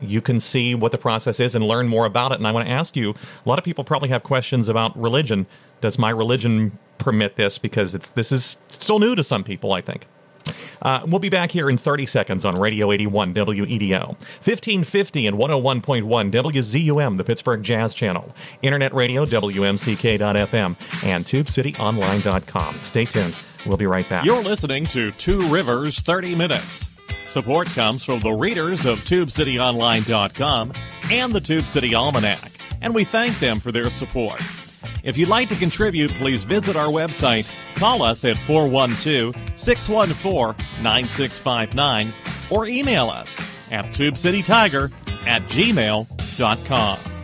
you 0.00 0.20
can 0.20 0.40
see 0.40 0.74
what 0.74 0.87
what 0.88 0.92
the 0.92 0.98
process 0.98 1.38
is 1.38 1.54
and 1.54 1.66
learn 1.66 1.86
more 1.86 2.06
about 2.06 2.32
it. 2.32 2.38
And 2.38 2.46
I 2.46 2.50
want 2.50 2.66
to 2.66 2.72
ask 2.72 2.96
you 2.96 3.10
a 3.10 3.48
lot 3.48 3.58
of 3.58 3.64
people 3.64 3.84
probably 3.84 4.08
have 4.08 4.22
questions 4.22 4.68
about 4.68 4.98
religion. 4.98 5.46
Does 5.82 5.98
my 5.98 6.08
religion 6.08 6.78
permit 6.96 7.36
this? 7.36 7.58
Because 7.58 7.94
it's 7.94 8.08
this 8.10 8.32
is 8.32 8.56
still 8.68 8.98
new 8.98 9.14
to 9.14 9.22
some 9.22 9.44
people, 9.44 9.74
I 9.74 9.82
think. 9.82 10.06
Uh, 10.80 11.04
we'll 11.06 11.18
be 11.18 11.28
back 11.28 11.50
here 11.50 11.68
in 11.68 11.76
30 11.76 12.06
seconds 12.06 12.46
on 12.46 12.58
Radio 12.58 12.90
81 12.90 13.34
WEDO, 13.34 14.06
1550 14.08 15.26
and 15.26 15.36
101.1 15.36 16.32
WZUM, 16.32 17.16
the 17.18 17.24
Pittsburgh 17.24 17.62
Jazz 17.62 17.94
Channel, 17.94 18.34
Internet 18.62 18.94
Radio, 18.94 19.26
WMCK.FM, 19.26 21.04
and 21.04 21.24
TubeCityOnline.com. 21.26 22.78
Stay 22.78 23.04
tuned. 23.04 23.36
We'll 23.66 23.76
be 23.76 23.86
right 23.86 24.08
back. 24.08 24.24
You're 24.24 24.42
listening 24.42 24.86
to 24.86 25.10
Two 25.12 25.42
Rivers 25.52 25.98
30 26.00 26.34
Minutes. 26.34 26.88
Support 27.28 27.68
comes 27.68 28.04
from 28.04 28.20
the 28.20 28.32
readers 28.32 28.86
of 28.86 29.00
TubeCityOnline.com 29.00 30.72
and 31.12 31.32
the 31.32 31.40
Tube 31.40 31.66
City 31.66 31.94
Almanac, 31.94 32.52
and 32.80 32.94
we 32.94 33.04
thank 33.04 33.38
them 33.38 33.60
for 33.60 33.70
their 33.70 33.90
support. 33.90 34.40
If 35.04 35.16
you'd 35.16 35.28
like 35.28 35.50
to 35.50 35.54
contribute, 35.54 36.10
please 36.12 36.44
visit 36.44 36.74
our 36.74 36.88
website, 36.88 37.46
call 37.76 38.02
us 38.02 38.24
at 38.24 38.36
412 38.38 39.36
614 39.58 40.82
9659, 40.82 42.12
or 42.50 42.66
email 42.66 43.10
us 43.10 43.36
at 43.70 43.84
tubecitytiger 43.86 44.90
at 45.26 45.42
gmail.com. 45.42 47.17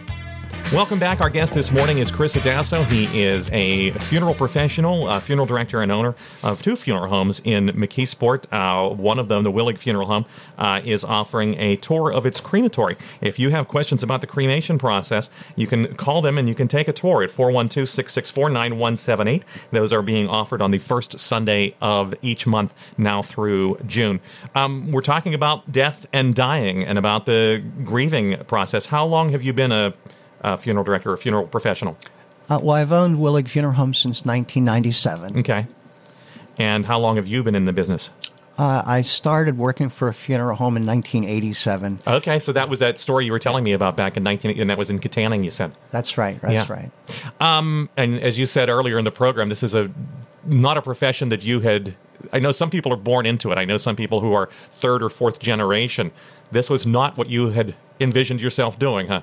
Welcome 0.73 0.99
back. 0.99 1.21
Our 1.21 1.31
guest 1.31 1.55
this 1.55 1.71
morning 1.71 1.99
is 1.99 2.11
Chris 2.11 2.35
Adasso. 2.35 2.85
He 2.87 3.23
is 3.23 3.49
a 3.53 3.91
funeral 3.91 4.35
professional, 4.35 5.09
a 5.09 5.21
funeral 5.21 5.47
director, 5.47 5.83
and 5.83 5.93
owner 5.93 6.17
of 6.43 6.63
two 6.63 6.75
funeral 6.75 7.09
homes 7.09 7.41
in 7.45 7.69
McKeesport. 7.69 8.47
Uh, 8.51 8.93
one 8.93 9.21
of 9.21 9.29
them, 9.29 9.45
the 9.45 9.53
Willig 9.53 9.79
Funeral 9.79 10.09
Home, 10.09 10.25
uh, 10.59 10.81
is 10.85 11.05
offering 11.05 11.55
a 11.61 11.77
tour 11.77 12.13
of 12.13 12.27
its 12.27 12.41
crematory. 12.41 12.97
If 13.21 13.39
you 13.39 13.51
have 13.51 13.69
questions 13.69 14.03
about 14.03 14.21
the 14.21 14.27
cremation 14.27 14.77
process, 14.77 15.31
you 15.55 15.69
can 15.69 15.95
call 15.95 16.23
them 16.23 16.39
and 16.39 16.49
you 16.49 16.57
can 16.57 16.67
take 16.67 16.89
a 16.89 16.93
tour 16.93 17.23
at 17.23 17.31
412 17.31 17.89
664 17.89 18.49
9178. 18.49 19.45
Those 19.71 19.93
are 19.93 20.03
being 20.03 20.29
offered 20.29 20.61
on 20.61 20.73
the 20.73 20.79
first 20.79 21.21
Sunday 21.21 21.77
of 21.81 22.17
each 22.21 22.49
month 22.49 22.75
now 22.99 23.23
through 23.23 23.79
June. 23.87 24.19
Um, 24.57 24.91
we're 24.91 25.03
talking 25.03 25.35
about 25.35 25.71
death 25.71 26.05
and 26.13 26.35
dying 26.35 26.83
and 26.83 26.99
about 26.99 27.27
the 27.27 27.63
grieving 27.85 28.39
process. 28.47 28.87
How 28.87 29.05
long 29.05 29.29
have 29.29 29.43
you 29.45 29.53
been 29.53 29.71
a 29.71 29.95
uh, 30.45 30.57
funeral 30.57 30.85
director 30.85 31.11
or 31.11 31.17
funeral 31.17 31.47
professional? 31.47 31.97
Uh, 32.49 32.61
well, 32.63 32.77
I've 32.77 32.93
owned 32.93 33.17
Willig 33.17 33.49
Funeral 33.49 33.75
Home 33.75 33.95
since 33.95 34.25
1997. 34.25 35.39
Okay. 35.39 35.67
And 36.59 36.87
how 36.87 37.01
long 37.01 37.17
have 37.17 37.27
you 37.27 37.43
been 37.43 37.55
in 37.55 37.65
the 37.65 37.73
business? 37.73 38.11
Uh, 38.57 38.83
I 38.87 39.03
started 39.03 39.59
working 39.59 39.89
for 39.89 40.07
a 40.07 40.15
funeral 40.15 40.57
home 40.57 40.77
in 40.77 40.87
1987. 40.87 42.01
Okay, 42.07 42.39
so 42.39 42.53
that 42.53 42.69
was 42.69 42.79
that 42.79 42.99
story 42.99 43.25
you 43.25 43.33
were 43.33 43.41
telling 43.41 43.65
me 43.65 43.73
about 43.73 43.97
back 43.97 44.17
in 44.17 44.23
19, 44.23 44.61
and 44.61 44.71
that 44.71 44.79
was 44.79 44.91
in 44.91 45.01
Kittanning, 45.01 45.43
you 45.43 45.51
said. 45.51 45.73
That's 45.91 46.17
right. 46.17 46.41
That's 46.41 46.69
yeah. 46.69 46.73
right. 46.73 46.91
Um, 47.41 47.89
and 47.97 48.21
as 48.21 48.39
you 48.39 48.47
said 48.47 48.69
earlier 48.69 48.97
in 48.97 49.05
the 49.05 49.11
program, 49.11 49.49
this 49.49 49.65
is 49.65 49.75
a 49.75 49.91
not 50.45 50.77
a 50.77 50.83
profession 50.83 51.31
that 51.31 51.45
you 51.45 51.61
had. 51.61 51.97
I 52.33 52.39
know 52.39 52.53
some 52.53 52.71
people 52.71 52.93
are 52.93 52.97
born 52.97 53.27
into 53.27 53.51
it. 53.51 53.59
I 53.59 53.65
know 53.65 53.79
some 53.79 53.97
people 53.97 54.21
who 54.21 54.35
are 54.35 54.49
third 54.79 55.03
or 55.03 55.11
fourth 55.11 55.41
generation. 55.41 56.13
This 56.53 56.71
was 56.71 56.87
not 56.87 57.17
what 57.17 57.29
you 57.29 57.51
had 57.51 57.75
envisioned 57.99 58.41
yourself 58.41 58.79
doing, 58.79 59.09
huh? 59.09 59.23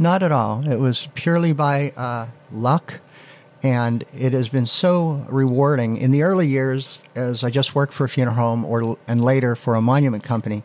Not 0.00 0.22
at 0.22 0.32
all. 0.32 0.66
It 0.66 0.80
was 0.80 1.08
purely 1.12 1.52
by 1.52 1.92
uh, 1.94 2.28
luck, 2.50 3.00
and 3.62 4.02
it 4.18 4.32
has 4.32 4.48
been 4.48 4.64
so 4.64 5.26
rewarding. 5.28 5.98
In 5.98 6.10
the 6.10 6.22
early 6.22 6.48
years, 6.48 7.00
as 7.14 7.44
I 7.44 7.50
just 7.50 7.74
worked 7.74 7.92
for 7.92 8.04
a 8.04 8.08
funeral 8.08 8.34
home, 8.34 8.64
or 8.64 8.96
and 9.06 9.22
later 9.22 9.54
for 9.54 9.74
a 9.74 9.82
monument 9.82 10.24
company, 10.24 10.62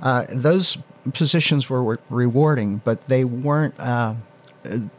uh, 0.00 0.26
those 0.30 0.78
positions 1.14 1.70
were, 1.70 2.00
rewarding, 2.10 2.78
but 2.84 3.06
they 3.06 3.24
weren't. 3.24 3.78
Uh, 3.78 4.16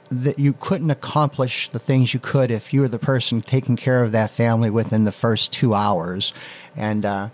that 0.09 0.39
you 0.39 0.53
couldn't 0.53 0.89
accomplish 0.89 1.69
the 1.69 1.77
things 1.77 2.15
you 2.15 2.19
could 2.19 2.49
if 2.49 2.73
you 2.73 2.81
were 2.81 2.87
the 2.87 2.97
person 2.97 3.43
taking 3.43 3.75
care 3.75 4.01
of 4.01 4.11
that 4.11 4.31
family 4.31 4.71
within 4.71 5.03
the 5.03 5.11
first 5.11 5.51
two 5.51 5.73
hours, 5.73 6.33
and 6.75 7.05
uh, 7.05 7.27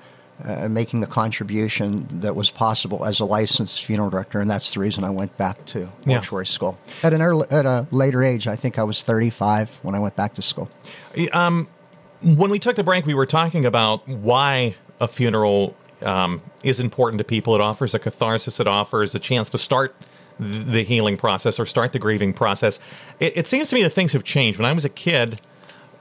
uh, 0.44 0.70
making 0.70 1.01
the 1.01 1.08
contribution 1.08 2.08
that 2.22 2.36
was 2.36 2.51
possible 2.51 3.06
as 3.06 3.20
a 3.20 3.25
licensed 3.25 3.84
funeral 3.84 4.10
director, 4.10 4.39
and 4.39 4.50
that's 4.50 4.74
the 4.74 4.79
reason 4.79 5.03
I 5.03 5.10
went 5.10 5.36
back 5.38 5.65
to 5.67 5.89
mortuary 6.06 6.46
yeah. 6.46 6.50
school 6.50 6.77
at 7.03 7.13
an 7.13 7.22
early, 7.22 7.48
at 7.50 7.65
a 7.65 7.88
later 7.91 8.24
age. 8.24 8.48
I 8.48 8.56
think 8.56 8.77
I 8.77 8.84
was 8.84 9.03
35 9.03 9.79
when 9.82 9.96
I 9.96 10.00
went 10.00 10.15
back 10.15 10.36
to 10.36 10.41
school. 10.41 10.70
Um, 11.34 11.67
when 12.22 12.51
we 12.51 12.60
took 12.60 12.75
the 12.75 12.84
break, 12.84 13.06
we 13.06 13.13
were 13.13 13.25
talking 13.25 13.65
about 13.65 14.08
why 14.08 14.75
a 15.00 15.08
funeral 15.08 15.75
um, 16.01 16.41
is 16.63 16.79
important 16.79 17.20
to 17.20 17.24
people. 17.24 17.56
It 17.56 17.62
offers 17.62 17.94
a 17.94 18.00
catharsis. 18.00 18.60
It 18.60 18.67
offers 18.67 19.15
a 19.15 19.20
chance 19.20 19.50
to 19.51 19.58
start 19.58 19.96
the 20.39 20.84
healing 20.84 21.17
process 21.17 21.60
or 21.60 21.65
start 21.65 21.94
the 21.94 22.00
grieving 22.00 22.34
process. 22.34 22.79
It, 23.20 23.38
it 23.38 23.48
seems 23.48 23.70
to 23.70 23.75
me 23.75 23.84
that 23.84 23.89
things 23.91 24.13
have 24.13 24.24
changed. 24.24 24.60
When 24.60 24.70
I 24.70 24.74
was 24.74 24.86
a 24.86 24.89
kid, 24.89 25.39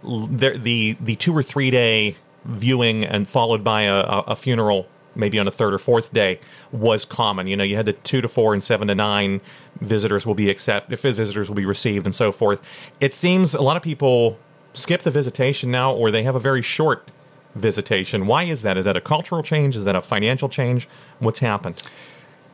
the 0.03 0.59
the, 0.61 0.97
the 1.01 1.17
two 1.17 1.37
or 1.37 1.43
three 1.43 1.71
day 1.71 2.17
viewing 2.47 3.05
and 3.05 3.29
followed 3.29 3.65
by 3.65 3.83
a, 3.83 4.01
a, 4.01 4.37
funeral 4.37 4.87
maybe 5.15 5.39
on 5.39 5.49
a 5.49 5.51
third 5.51 5.75
or 5.75 5.79
fourth 5.79 6.13
day 6.13 6.39
was 6.73 7.05
common. 7.05 7.47
You 7.47 7.57
know, 7.57 7.65
you 7.65 7.77
had 7.77 7.87
the 7.87 7.93
two 7.93 8.21
to 8.21 8.29
four 8.29 8.53
and 8.53 8.63
seven 8.63 8.89
to 8.89 8.95
nine 8.95 9.41
visitors 9.81 10.27
will 10.27 10.35
be 10.35 10.51
accept 10.51 10.93
if 10.93 11.01
visitors 11.03 11.49
will 11.49 11.57
be 11.57 11.65
received 11.65 12.07
and 12.07 12.15
so 12.15 12.33
forth. 12.33 12.61
It 13.01 13.15
seems 13.15 13.55
a 13.55 13.63
lot 13.63 13.77
of 13.77 13.83
people 13.83 14.39
skip 14.75 15.03
the 15.03 15.11
visitation 15.11 15.71
now 15.71 15.93
or 15.93 16.11
they 16.11 16.23
have 16.23 16.35
a 16.35 16.41
very 16.41 16.63
short 16.63 17.11
visitation. 17.55 18.27
Why 18.27 18.45
is 18.45 18.63
that? 18.63 18.77
Is 18.77 18.85
that 18.85 18.97
a 18.97 19.01
cultural 19.01 19.43
change? 19.43 19.75
Is 19.77 19.85
that 19.85 19.97
a 19.97 20.03
financial 20.03 20.49
change? 20.49 20.89
What's 21.19 21.39
happened? 21.39 21.83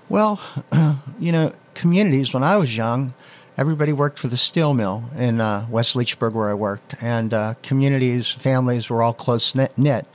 Well, 0.08 0.40
uh, 0.70 0.96
you 1.18 1.32
know, 1.32 1.52
communities 1.74 2.32
when 2.32 2.42
I 2.42 2.56
was 2.56 2.76
young, 2.76 3.14
everybody 3.56 3.92
worked 3.92 4.18
for 4.18 4.28
the 4.28 4.36
steel 4.36 4.74
mill 4.74 5.04
in 5.16 5.40
uh, 5.40 5.66
West 5.68 5.94
Leechburg 5.94 6.32
where 6.32 6.50
I 6.50 6.54
worked, 6.54 6.94
and 7.02 7.32
uh, 7.34 7.54
communities, 7.62 8.30
families 8.30 8.88
were 8.88 9.02
all 9.02 9.12
close 9.12 9.54
knit. 9.54 10.06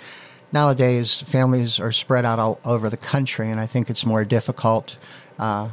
Nowadays, 0.51 1.21
families 1.21 1.79
are 1.79 1.91
spread 1.91 2.25
out 2.25 2.39
all 2.39 2.59
over 2.63 2.89
the 2.89 2.97
country, 2.97 3.51
and 3.51 3.59
I 3.59 3.65
think 3.65 3.89
it's 3.89 4.05
more 4.05 4.23
difficult. 4.23 4.97
Uh, 5.37 5.69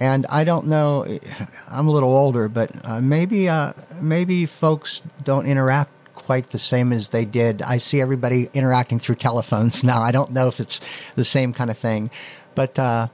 and 0.00 0.26
I 0.26 0.44
don't 0.44 0.66
know, 0.66 1.06
I'm 1.70 1.88
a 1.88 1.90
little 1.90 2.14
older, 2.14 2.48
but 2.48 2.70
uh, 2.84 3.00
maybe 3.00 3.48
uh, 3.48 3.72
maybe 4.00 4.46
folks 4.46 5.02
don't 5.22 5.46
interact 5.46 5.90
quite 6.14 6.50
the 6.50 6.58
same 6.58 6.92
as 6.92 7.08
they 7.10 7.24
did. 7.24 7.62
I 7.62 7.78
see 7.78 8.00
everybody 8.00 8.50
interacting 8.52 8.98
through 8.98 9.14
telephones 9.14 9.84
now. 9.92 10.02
I 10.02 10.12
don't 10.12 10.32
know 10.32 10.48
if 10.48 10.60
it's 10.60 10.80
the 11.14 11.24
same 11.24 11.52
kind 11.52 11.70
of 11.70 11.78
thing, 11.78 12.10
but 12.54 12.78
uh, 12.78 13.08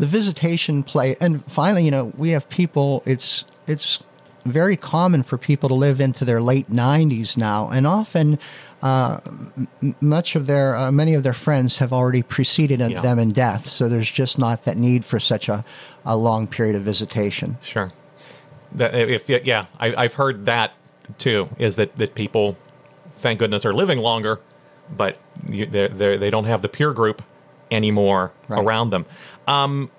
the 0.00 0.06
visitation 0.06 0.82
play, 0.82 1.14
and 1.20 1.44
finally, 1.44 1.84
you 1.84 1.90
know, 1.90 2.10
we 2.16 2.30
have 2.30 2.48
people. 2.48 3.02
It's 3.04 3.44
it's 3.66 4.02
very 4.46 4.74
common 4.74 5.22
for 5.22 5.36
people 5.36 5.68
to 5.68 5.74
live 5.74 6.00
into 6.00 6.24
their 6.24 6.40
late 6.40 6.70
90s 6.70 7.36
now, 7.36 7.68
and 7.68 7.86
often 7.86 8.38
uh, 8.82 9.20
m- 9.26 9.94
much 10.00 10.36
of 10.36 10.46
their 10.46 10.74
uh, 10.74 10.90
many 10.90 11.12
of 11.12 11.22
their 11.22 11.34
friends 11.34 11.76
have 11.76 11.92
already 11.92 12.22
preceded 12.22 12.80
yeah. 12.80 13.02
them 13.02 13.18
in 13.18 13.30
death. 13.32 13.66
So 13.66 13.90
there's 13.90 14.10
just 14.10 14.38
not 14.38 14.64
that 14.64 14.78
need 14.78 15.04
for 15.04 15.20
such 15.20 15.50
a, 15.50 15.66
a 16.06 16.16
long 16.16 16.46
period 16.46 16.76
of 16.76 16.82
visitation. 16.82 17.58
Sure. 17.60 17.92
That 18.72 18.94
if 18.94 19.28
yeah, 19.28 19.66
I, 19.78 20.04
have 20.04 20.14
heard 20.14 20.46
that 20.46 20.72
too. 21.18 21.50
Is 21.58 21.76
that 21.76 21.94
that 21.96 22.14
people, 22.14 22.56
thank 23.10 23.38
goodness, 23.38 23.66
are 23.66 23.74
living 23.74 23.98
longer, 23.98 24.40
but 24.96 25.18
you, 25.46 25.66
they're, 25.66 25.88
they're, 25.88 26.16
they 26.16 26.30
do 26.30 26.38
not 26.38 26.46
have 26.46 26.62
the 26.62 26.70
peer 26.70 26.94
group 26.94 27.22
anymore 27.70 28.32
right. 28.48 28.64
around 28.64 28.90
them. 28.90 29.06
Um, 29.46 29.90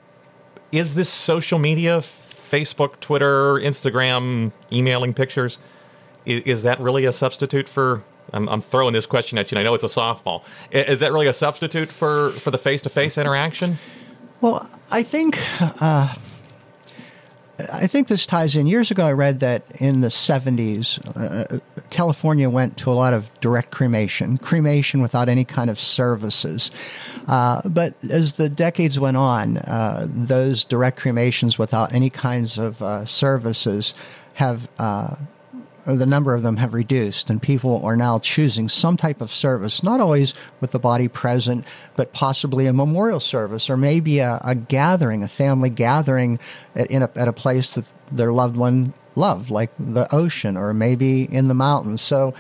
is 0.71 0.95
this 0.95 1.09
social 1.09 1.59
media, 1.59 1.99
Facebook, 1.99 2.99
Twitter, 2.99 3.55
Instagram, 3.55 4.51
emailing 4.71 5.13
pictures? 5.13 5.57
Is, 6.25 6.41
is 6.43 6.63
that 6.63 6.79
really 6.79 7.05
a 7.05 7.11
substitute 7.11 7.67
for? 7.67 8.03
I'm, 8.33 8.47
I'm, 8.47 8.61
throwing 8.61 8.93
this 8.93 9.05
question 9.05 9.37
at 9.37 9.51
you. 9.51 9.57
and 9.57 9.67
I 9.67 9.69
know 9.69 9.73
it's 9.73 9.83
a 9.83 9.87
softball. 9.87 10.43
Is 10.71 11.01
that 11.01 11.11
really 11.11 11.27
a 11.27 11.33
substitute 11.33 11.89
for 11.89 12.31
for 12.31 12.51
the 12.51 12.57
face 12.57 12.81
to 12.83 12.89
face 12.89 13.17
interaction? 13.17 13.77
Well, 14.39 14.69
I 14.89 15.03
think. 15.03 15.39
Uh, 15.81 16.13
I 17.71 17.87
think 17.87 18.07
this 18.07 18.25
ties 18.25 18.55
in. 18.55 18.67
Years 18.67 18.91
ago, 18.91 19.05
I 19.05 19.11
read 19.11 19.39
that 19.39 19.63
in 19.75 20.01
the 20.01 20.07
70s, 20.07 20.99
uh, 21.15 21.59
California 21.89 22.49
went 22.49 22.77
to 22.77 22.91
a 22.91 22.93
lot 22.93 23.13
of 23.13 23.31
direct 23.41 23.71
cremation, 23.71 24.37
cremation 24.37 25.01
without 25.01 25.29
any 25.29 25.43
kind 25.43 25.69
of 25.69 25.79
services. 25.79 26.71
Uh, 27.27 27.61
but 27.67 27.95
as 28.09 28.33
the 28.33 28.49
decades 28.49 28.99
went 28.99 29.17
on, 29.17 29.57
uh, 29.57 30.07
those 30.09 30.63
direct 30.63 30.97
cremations 30.97 31.57
without 31.57 31.93
any 31.93 32.09
kinds 32.09 32.57
of 32.57 32.81
uh, 32.81 33.05
services 33.05 33.93
have 34.35 34.69
uh, 34.79 35.15
the 35.85 36.05
number 36.05 36.33
of 36.33 36.43
them 36.43 36.57
have 36.57 36.73
reduced, 36.73 37.29
and 37.29 37.41
people 37.41 37.83
are 37.85 37.97
now 37.97 38.19
choosing 38.19 38.69
some 38.69 38.97
type 38.97 39.21
of 39.21 39.31
service, 39.31 39.83
not 39.83 39.99
always 39.99 40.33
with 40.59 40.71
the 40.71 40.79
body 40.79 41.07
present, 41.07 41.65
but 41.95 42.13
possibly 42.13 42.67
a 42.67 42.73
memorial 42.73 43.19
service 43.19 43.69
or 43.69 43.77
maybe 43.77 44.19
a, 44.19 44.39
a 44.43 44.55
gathering, 44.55 45.23
a 45.23 45.27
family 45.27 45.69
gathering 45.69 46.39
at, 46.75 46.91
a, 46.91 47.09
at 47.15 47.27
a 47.27 47.33
place 47.33 47.73
that 47.73 47.85
their 48.11 48.31
loved 48.31 48.57
one 48.57 48.93
loved, 49.15 49.49
like 49.49 49.71
the 49.79 50.07
ocean 50.13 50.57
or 50.57 50.73
maybe 50.73 51.23
in 51.23 51.47
the 51.47 51.53
mountains. 51.53 52.01
So 52.01 52.33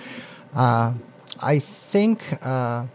uh, 0.53 0.93
I 1.39 1.59
think. 1.59 2.21
Uh, 2.41 2.85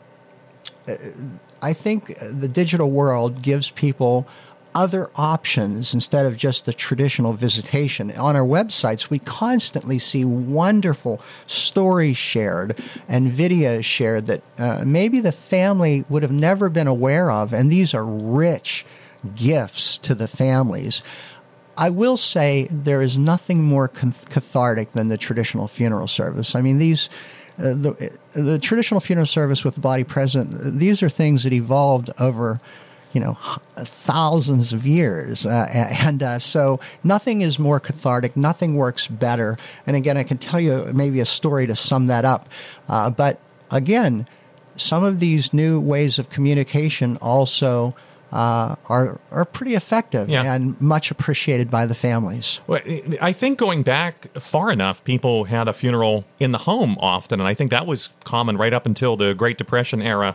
I 1.63 1.73
think 1.73 2.17
the 2.21 2.47
digital 2.49 2.91
world 2.91 3.43
gives 3.43 3.71
people 3.71 4.29
other 4.77 5.11
options 5.17 5.95
instead 5.95 6.27
of 6.27 6.37
just 6.37 6.67
the 6.67 6.73
traditional 6.73 7.33
visitation. 7.33 8.11
On 8.13 8.37
our 8.37 8.45
websites, 8.45 9.09
we 9.09 9.19
constantly 9.19 9.99
see 9.99 10.23
wonderful 10.23 11.19
stories 11.47 12.19
shared 12.19 12.79
and 13.09 13.33
videos 13.33 13.85
shared 13.85 14.27
that 14.27 14.43
uh, 14.59 14.85
maybe 14.87 15.19
the 15.21 15.33
family 15.33 16.05
would 16.11 16.23
have 16.23 16.31
never 16.31 16.69
been 16.69 16.87
aware 16.87 17.31
of, 17.31 17.55
and 17.55 17.73
these 17.73 17.95
are 17.95 18.05
rich 18.05 18.85
gifts 19.35 19.97
to 19.97 20.15
the 20.15 20.29
families. 20.29 21.03
I 21.79 21.89
will 21.89 22.19
say 22.19 22.69
there 22.71 23.01
is 23.01 23.17
nothing 23.17 23.63
more 23.63 23.89
cathartic 23.89 24.93
than 24.93 25.09
the 25.09 25.17
traditional 25.17 25.69
funeral 25.69 26.07
service. 26.07 26.55
I 26.55 26.61
mean, 26.61 26.79
these. 26.79 27.09
Uh, 27.59 27.73
the, 27.73 28.19
the 28.35 28.59
traditional 28.59 29.01
funeral 29.01 29.25
service 29.25 29.65
with 29.65 29.77
the 29.77 29.81
body 29.81 30.05
present, 30.05 30.79
these 30.79 31.03
are 31.03 31.09
things 31.09 31.43
that 31.43 31.55
evolved 31.55 32.11
over 32.21 32.61
you 33.17 33.21
know, 33.21 33.39
thousands 33.79 34.75
of 34.75 34.87
years. 34.87 35.47
Uh, 35.47 35.67
and 36.05 36.23
uh, 36.23 36.39
so 36.39 36.79
nothing 37.03 37.41
is 37.41 37.59
more 37.59 37.81
cathartic, 37.81 38.37
nothing 38.37 38.75
works 38.77 39.07
better. 39.07 39.57
And 39.87 39.97
again, 39.97 40.19
I 40.19 40.23
can 40.23 40.37
tell 40.37 40.61
you 40.61 40.91
maybe 40.93 41.21
a 41.21 41.25
story 41.25 41.67
to 41.67 41.75
sum 41.75 42.09
that 42.09 42.27
up. 42.27 42.47
Uh, 42.91 43.09
but 43.09 43.41
again, 43.71 44.29
some 44.77 45.03
of 45.03 45.19
these 45.19 45.55
new 45.55 45.81
ways 45.81 46.19
of 46.19 46.29
communication 46.29 47.17
also. 47.23 47.95
Uh, 48.33 48.75
are 48.89 49.21
are 49.31 49.45
pretty 49.45 49.77
effective 49.77 50.29
yeah. 50.29 50.53
and 50.53 50.79
much 50.81 51.13
appreciated 51.13 51.71
by 51.71 51.87
the 51.87 51.95
families. 51.95 52.59
Well, 52.67 52.81
I 53.21 53.33
think 53.33 53.57
going 53.57 53.85
back 53.85 54.37
far 54.41 54.73
enough, 54.73 55.05
people 55.05 55.45
had 55.45 55.69
a 55.69 55.73
funeral 55.73 56.25
in 56.41 56.51
the 56.51 56.59
home 56.59 56.97
often, 56.99 57.39
and 57.39 57.49
I 57.49 57.55
think 57.55 57.71
that 57.71 57.87
was 57.87 58.11
common 58.25 58.57
right 58.57 58.75
up 58.75 58.85
until 58.85 59.17
the 59.17 59.33
Great 59.33 59.59
Depression 59.59 60.03
era 60.03 60.35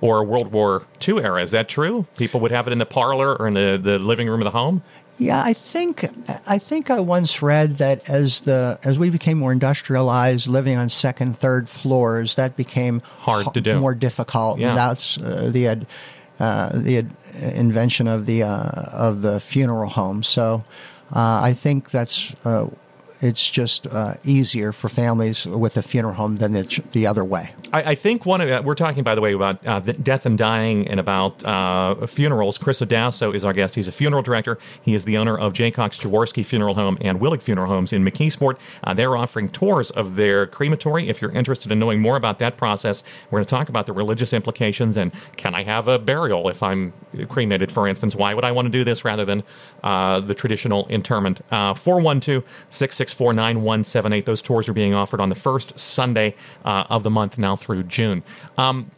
or 0.00 0.24
World 0.24 0.52
War 0.52 0.86
II 1.06 1.22
era. 1.22 1.42
Is 1.42 1.50
that 1.52 1.68
true? 1.68 2.06
People 2.16 2.40
would 2.40 2.52
have 2.52 2.66
it 2.66 2.72
in 2.72 2.78
the 2.78 2.86
parlor 2.86 3.34
or 3.36 3.48
in 3.48 3.54
the, 3.54 3.78
the 3.82 3.98
living 3.98 4.28
room 4.28 4.40
of 4.40 4.44
the 4.44 4.50
home? 4.50 4.82
Yeah, 5.18 5.42
I 5.42 5.54
think 5.54 6.04
I 6.46 6.58
think 6.58 6.90
I 6.90 7.00
once 7.00 7.40
read 7.40 7.78
that 7.78 8.06
as 8.10 8.42
the 8.42 8.78
as 8.84 8.98
we 8.98 9.08
became 9.08 9.38
more 9.38 9.50
industrialized, 9.50 10.46
living 10.46 10.76
on 10.76 10.90
second, 10.90 11.38
third 11.38 11.70
floors, 11.70 12.34
that 12.34 12.54
became 12.54 13.00
hard 13.20 13.46
to 13.54 13.60
do, 13.62 13.80
more 13.80 13.94
difficult. 13.94 14.58
Yeah. 14.58 14.74
that's 14.74 15.16
uh, 15.16 15.48
the 15.50 15.86
uh, 16.38 16.70
the 16.74 17.06
invention 17.40 18.08
of 18.08 18.26
the 18.26 18.42
uh, 18.42 18.68
of 18.92 19.22
the 19.22 19.40
funeral 19.40 19.88
home. 19.88 20.22
So 20.22 20.64
uh, 21.14 21.40
I 21.42 21.54
think 21.54 21.90
that's 21.90 22.34
uh, 22.44 22.68
it's 23.20 23.50
just 23.50 23.86
uh, 23.86 24.14
easier 24.24 24.72
for 24.72 24.88
families 24.88 25.46
with 25.46 25.76
a 25.76 25.82
funeral 25.82 26.14
home 26.14 26.36
than 26.36 26.52
the, 26.52 26.82
the 26.92 27.06
other 27.06 27.24
way. 27.24 27.50
I, 27.72 27.82
I 27.82 27.94
think 27.94 28.26
one 28.26 28.40
of 28.40 28.48
uh, 28.48 28.62
we're 28.64 28.74
talking, 28.74 29.02
by 29.02 29.14
the 29.14 29.20
way, 29.20 29.32
about 29.32 29.66
uh, 29.66 29.80
death 29.80 30.26
and 30.26 30.36
dying 30.36 30.86
and 30.88 31.00
about 31.00 31.44
uh, 31.44 32.06
funerals. 32.06 32.58
Chris 32.58 32.80
Odasso 32.80 33.34
is 33.34 33.44
our 33.44 33.52
guest. 33.52 33.74
He's 33.74 33.88
a 33.88 33.92
funeral 33.92 34.22
director. 34.22 34.58
He 34.82 34.94
is 34.94 35.04
the 35.04 35.16
owner 35.16 35.36
of 35.38 35.52
Jaycox 35.52 36.00
Jaworski 36.00 36.44
Funeral 36.44 36.74
Home 36.74 36.98
and 37.00 37.20
Willig 37.20 37.42
Funeral 37.42 37.68
Homes 37.68 37.92
in 37.92 38.04
McKeesport. 38.04 38.58
Uh, 38.84 38.94
they're 38.94 39.16
offering 39.16 39.48
tours 39.48 39.90
of 39.90 40.16
their 40.16 40.46
crematory. 40.46 41.08
If 41.08 41.22
you're 41.22 41.32
interested 41.32 41.72
in 41.72 41.78
knowing 41.78 42.00
more 42.00 42.16
about 42.16 42.38
that 42.40 42.56
process, 42.56 43.02
we're 43.30 43.38
going 43.38 43.46
to 43.46 43.50
talk 43.50 43.68
about 43.68 43.86
the 43.86 43.92
religious 43.92 44.32
implications 44.32 44.96
and 44.96 45.12
can 45.36 45.54
I 45.54 45.64
have 45.64 45.88
a 45.88 45.98
burial 45.98 46.48
if 46.48 46.62
I'm 46.62 46.92
cremated, 47.28 47.72
for 47.72 47.88
instance? 47.88 48.14
Why 48.14 48.34
would 48.34 48.44
I 48.44 48.52
want 48.52 48.66
to 48.66 48.72
do 48.72 48.84
this 48.84 49.04
rather 49.04 49.24
than 49.24 49.42
uh, 49.82 50.20
the 50.20 50.34
traditional 50.34 50.86
interment? 50.86 51.40
412 51.50 52.44
664 53.08 53.32
9178. 53.32 54.26
Those 54.26 54.42
tours 54.42 54.68
are 54.68 54.72
being 54.72 54.94
offered 54.94 55.20
on 55.20 55.28
the 55.28 55.34
first 55.34 55.78
Sunday 55.78 56.34
of 56.64 57.02
the 57.02 57.10
month 57.10 57.38
now 57.38 57.56
through 57.56 57.84
June. 57.84 58.22
Um, 58.58 58.90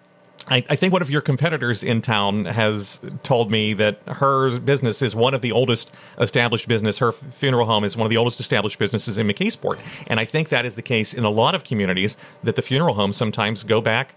I, 0.51 0.65
I, 0.71 0.77
think 0.77 0.95
one 0.95 1.03
of 1.03 1.11
your 1.11 1.21
competitors 1.21 1.85
in 1.85 2.01
town 2.01 2.47
has 2.47 3.01
told 3.23 3.51
me 3.51 3.75
that 3.75 4.01
her 4.07 4.59
business 4.61 5.03
is 5.03 5.15
one 5.15 5.35
of 5.35 5.43
the 5.43 5.53
oldest 5.53 5.93
established 6.19 6.69
business. 6.69 6.99
Her 6.99 7.13
funeral 7.13 7.67
home 7.67 7.85
is 7.85 7.99
one 7.99 8.07
of 8.07 8.11
the 8.11 8.17
oldest 8.17 8.41
established 8.41 8.79
businesses 8.79 9.19
in 9.19 9.29
McKeesport, 9.29 9.79
and 10.07 10.19
I 10.19 10.25
think 10.25 10.49
that 10.49 10.65
is 10.65 10.75
the 10.75 10.83
case 10.83 11.13
in 11.13 11.25
a 11.25 11.31
lot 11.31 11.55
of 11.55 11.65
communities. 11.65 12.17
That 12.43 12.57
the 12.57 12.63
funeral 12.63 12.95
homes 12.95 13.17
sometimes 13.17 13.63
go 13.63 13.83
back 13.83 14.15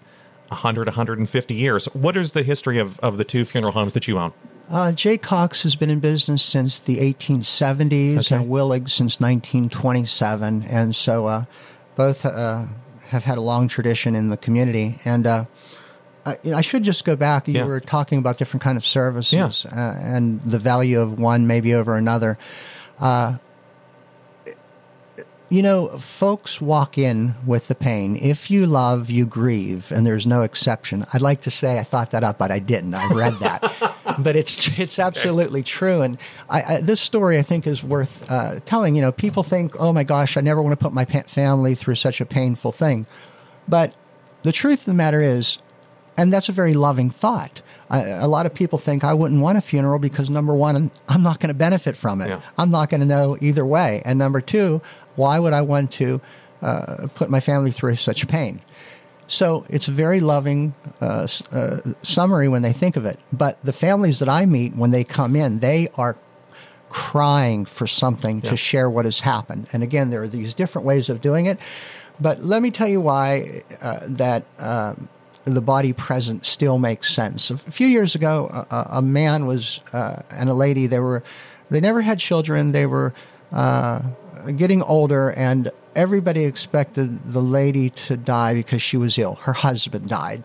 100, 0.47 0.87
150 0.87 1.53
years. 1.53 1.85
What 1.87 2.15
is 2.15 2.31
the 2.31 2.43
history 2.43 2.79
of, 2.79 2.97
of 2.99 3.17
the 3.17 3.25
two 3.25 3.43
funeral 3.43 3.73
homes 3.73 3.93
that 3.93 4.07
you 4.07 4.17
own? 4.17 4.31
Uh, 4.71 4.93
Jaycox 4.93 5.63
has 5.63 5.75
been 5.75 5.89
in 5.89 5.99
business 5.99 6.41
since 6.41 6.79
the 6.79 6.99
1870s 6.99 8.19
okay. 8.19 8.35
and 8.37 8.49
Willig 8.49 8.89
since 8.89 9.19
1927, 9.19 10.63
and 10.63 10.95
so 10.95 11.25
uh, 11.25 11.43
both 11.97 12.25
uh, 12.25 12.67
have 13.09 13.25
had 13.25 13.37
a 13.37 13.41
long 13.41 13.67
tradition 13.67 14.15
in 14.15 14.29
the 14.29 14.37
community. 14.37 14.97
And 15.03 15.27
uh, 15.27 15.45
I, 16.25 16.37
I, 16.55 16.61
should 16.61 16.83
just 16.83 17.03
go 17.03 17.17
back. 17.17 17.49
You 17.49 17.55
yeah. 17.55 17.65
were 17.65 17.81
talking 17.81 18.17
about 18.17 18.37
different 18.37 18.63
kind 18.63 18.77
of 18.77 18.85
services 18.85 19.65
yeah. 19.65 19.71
uh, 19.77 19.99
and 19.99 20.41
the 20.45 20.59
value 20.59 21.01
of 21.01 21.19
one 21.19 21.47
maybe 21.47 21.73
over 21.73 21.95
another. 21.95 22.37
You 25.51 25.61
know, 25.61 25.89
folks 25.97 26.61
walk 26.61 26.97
in 26.97 27.35
with 27.45 27.67
the 27.67 27.75
pain. 27.75 28.15
If 28.15 28.49
you 28.49 28.65
love, 28.65 29.09
you 29.09 29.25
grieve, 29.25 29.91
and 29.91 30.07
there's 30.07 30.25
no 30.25 30.43
exception. 30.43 31.05
I'd 31.13 31.21
like 31.21 31.41
to 31.41 31.51
say 31.51 31.77
I 31.77 31.83
thought 31.83 32.11
that 32.11 32.23
up, 32.23 32.37
but 32.37 32.51
I 32.51 32.59
didn't. 32.59 32.93
I 32.93 33.13
read 33.13 33.33
that, 33.39 34.15
but 34.19 34.37
it's 34.37 34.79
it's 34.79 34.97
absolutely 34.97 35.61
true. 35.61 35.99
And 35.99 36.17
I, 36.49 36.63
I, 36.75 36.79
this 36.79 37.01
story, 37.01 37.37
I 37.37 37.41
think, 37.41 37.67
is 37.67 37.83
worth 37.83 38.23
uh, 38.31 38.61
telling. 38.63 38.95
You 38.95 39.01
know, 39.01 39.11
people 39.11 39.43
think, 39.43 39.75
"Oh 39.77 39.91
my 39.91 40.05
gosh, 40.05 40.37
I 40.37 40.41
never 40.41 40.61
want 40.61 40.71
to 40.71 40.81
put 40.81 40.93
my 40.93 41.03
family 41.03 41.75
through 41.75 41.95
such 41.95 42.21
a 42.21 42.25
painful 42.25 42.71
thing," 42.71 43.05
but 43.67 43.93
the 44.43 44.53
truth 44.53 44.79
of 44.79 44.85
the 44.85 44.93
matter 44.93 45.19
is, 45.19 45.57
and 46.17 46.31
that's 46.31 46.47
a 46.47 46.53
very 46.53 46.73
loving 46.73 47.09
thought. 47.09 47.61
I, 47.89 48.05
a 48.05 48.27
lot 48.27 48.45
of 48.45 48.53
people 48.53 48.79
think 48.79 49.03
I 49.03 49.13
wouldn't 49.13 49.41
want 49.41 49.57
a 49.57 49.61
funeral 49.61 49.99
because 49.99 50.29
number 50.29 50.53
one, 50.53 50.91
I'm 51.09 51.23
not 51.23 51.41
going 51.41 51.49
to 51.49 51.53
benefit 51.53 51.97
from 51.97 52.21
it. 52.21 52.29
Yeah. 52.29 52.41
I'm 52.57 52.71
not 52.71 52.89
going 52.89 53.01
to 53.01 53.07
know 53.07 53.37
either 53.41 53.65
way, 53.65 54.01
and 54.05 54.17
number 54.17 54.39
two, 54.39 54.81
why 55.15 55.39
would 55.39 55.53
I 55.53 55.61
want 55.61 55.91
to 55.93 56.21
uh, 56.61 57.07
put 57.15 57.29
my 57.29 57.39
family 57.39 57.71
through 57.71 57.95
such 57.95 58.27
pain? 58.27 58.61
So 59.27 59.65
it's 59.69 59.87
a 59.87 59.91
very 59.91 60.19
loving 60.19 60.75
uh, 60.99 61.27
uh, 61.51 61.77
summary 62.01 62.49
when 62.49 62.63
they 62.63 62.73
think 62.73 62.97
of 62.97 63.05
it. 63.05 63.17
But 63.31 63.57
the 63.63 63.71
families 63.71 64.19
that 64.19 64.27
I 64.27 64.45
meet 64.45 64.75
when 64.75 64.91
they 64.91 65.05
come 65.05 65.35
in, 65.35 65.59
they 65.59 65.87
are 65.95 66.17
crying 66.89 67.63
for 67.63 67.87
something 67.87 68.41
yeah. 68.41 68.49
to 68.49 68.57
share 68.57 68.89
what 68.89 69.05
has 69.05 69.21
happened. 69.21 69.67
And 69.71 69.83
again, 69.83 70.09
there 70.09 70.21
are 70.21 70.27
these 70.27 70.53
different 70.53 70.85
ways 70.85 71.07
of 71.07 71.21
doing 71.21 71.45
it. 71.45 71.57
But 72.19 72.43
let 72.43 72.61
me 72.61 72.71
tell 72.71 72.89
you 72.89 72.99
why 72.99 73.63
uh, 73.81 74.01
that 74.03 74.43
um, 74.59 75.07
the 75.45 75.61
body 75.61 75.93
present 75.93 76.45
still 76.45 76.77
makes 76.77 77.13
sense. 77.13 77.49
A 77.49 77.57
few 77.57 77.87
years 77.87 78.13
ago, 78.15 78.47
a, 78.69 78.87
a 78.97 79.01
man 79.01 79.45
was 79.45 79.79
uh, 79.93 80.21
and 80.29 80.49
a 80.49 80.53
lady. 80.53 80.87
They 80.87 80.99
were 80.99 81.23
they 81.69 81.79
never 81.79 82.01
had 82.01 82.19
children. 82.19 82.73
They 82.73 82.85
were 82.85 83.13
uh, 83.51 84.01
getting 84.55 84.81
older, 84.83 85.29
and 85.31 85.71
everybody 85.95 86.45
expected 86.45 87.33
the 87.33 87.41
lady 87.41 87.89
to 87.89 88.17
die 88.17 88.53
because 88.53 88.81
she 88.81 88.97
was 88.97 89.17
ill. 89.17 89.35
Her 89.35 89.53
husband 89.53 90.07
died. 90.09 90.43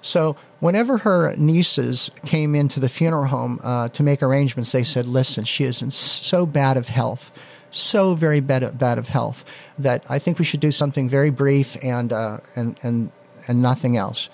So, 0.00 0.36
whenever 0.60 0.98
her 0.98 1.34
nieces 1.36 2.10
came 2.24 2.54
into 2.54 2.80
the 2.80 2.88
funeral 2.88 3.26
home 3.26 3.60
uh, 3.62 3.88
to 3.88 4.02
make 4.02 4.22
arrangements, 4.22 4.72
they 4.72 4.84
said, 4.84 5.06
Listen, 5.06 5.44
she 5.44 5.64
is 5.64 5.82
in 5.82 5.90
so 5.90 6.46
bad 6.46 6.76
of 6.76 6.88
health, 6.88 7.36
so 7.70 8.14
very 8.14 8.40
bad, 8.40 8.78
bad 8.78 8.98
of 8.98 9.08
health, 9.08 9.44
that 9.78 10.04
I 10.08 10.18
think 10.18 10.38
we 10.38 10.44
should 10.44 10.60
do 10.60 10.70
something 10.70 11.08
very 11.08 11.30
brief 11.30 11.76
and, 11.82 12.12
uh, 12.12 12.38
and, 12.54 12.78
and, 12.82 13.10
and 13.48 13.60
nothing 13.60 13.96
else. 13.96 14.30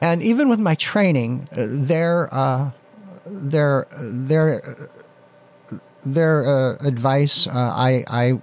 And 0.00 0.22
even 0.22 0.48
with 0.48 0.58
my 0.58 0.74
training, 0.74 1.48
uh, 1.52 1.66
their, 1.68 2.28
uh, 2.34 2.72
their, 3.24 3.86
their 3.92 4.90
their 6.04 6.46
uh, 6.46 6.76
advice, 6.86 7.46
uh, 7.46 7.50
I, 7.54 8.04
I 8.08 8.40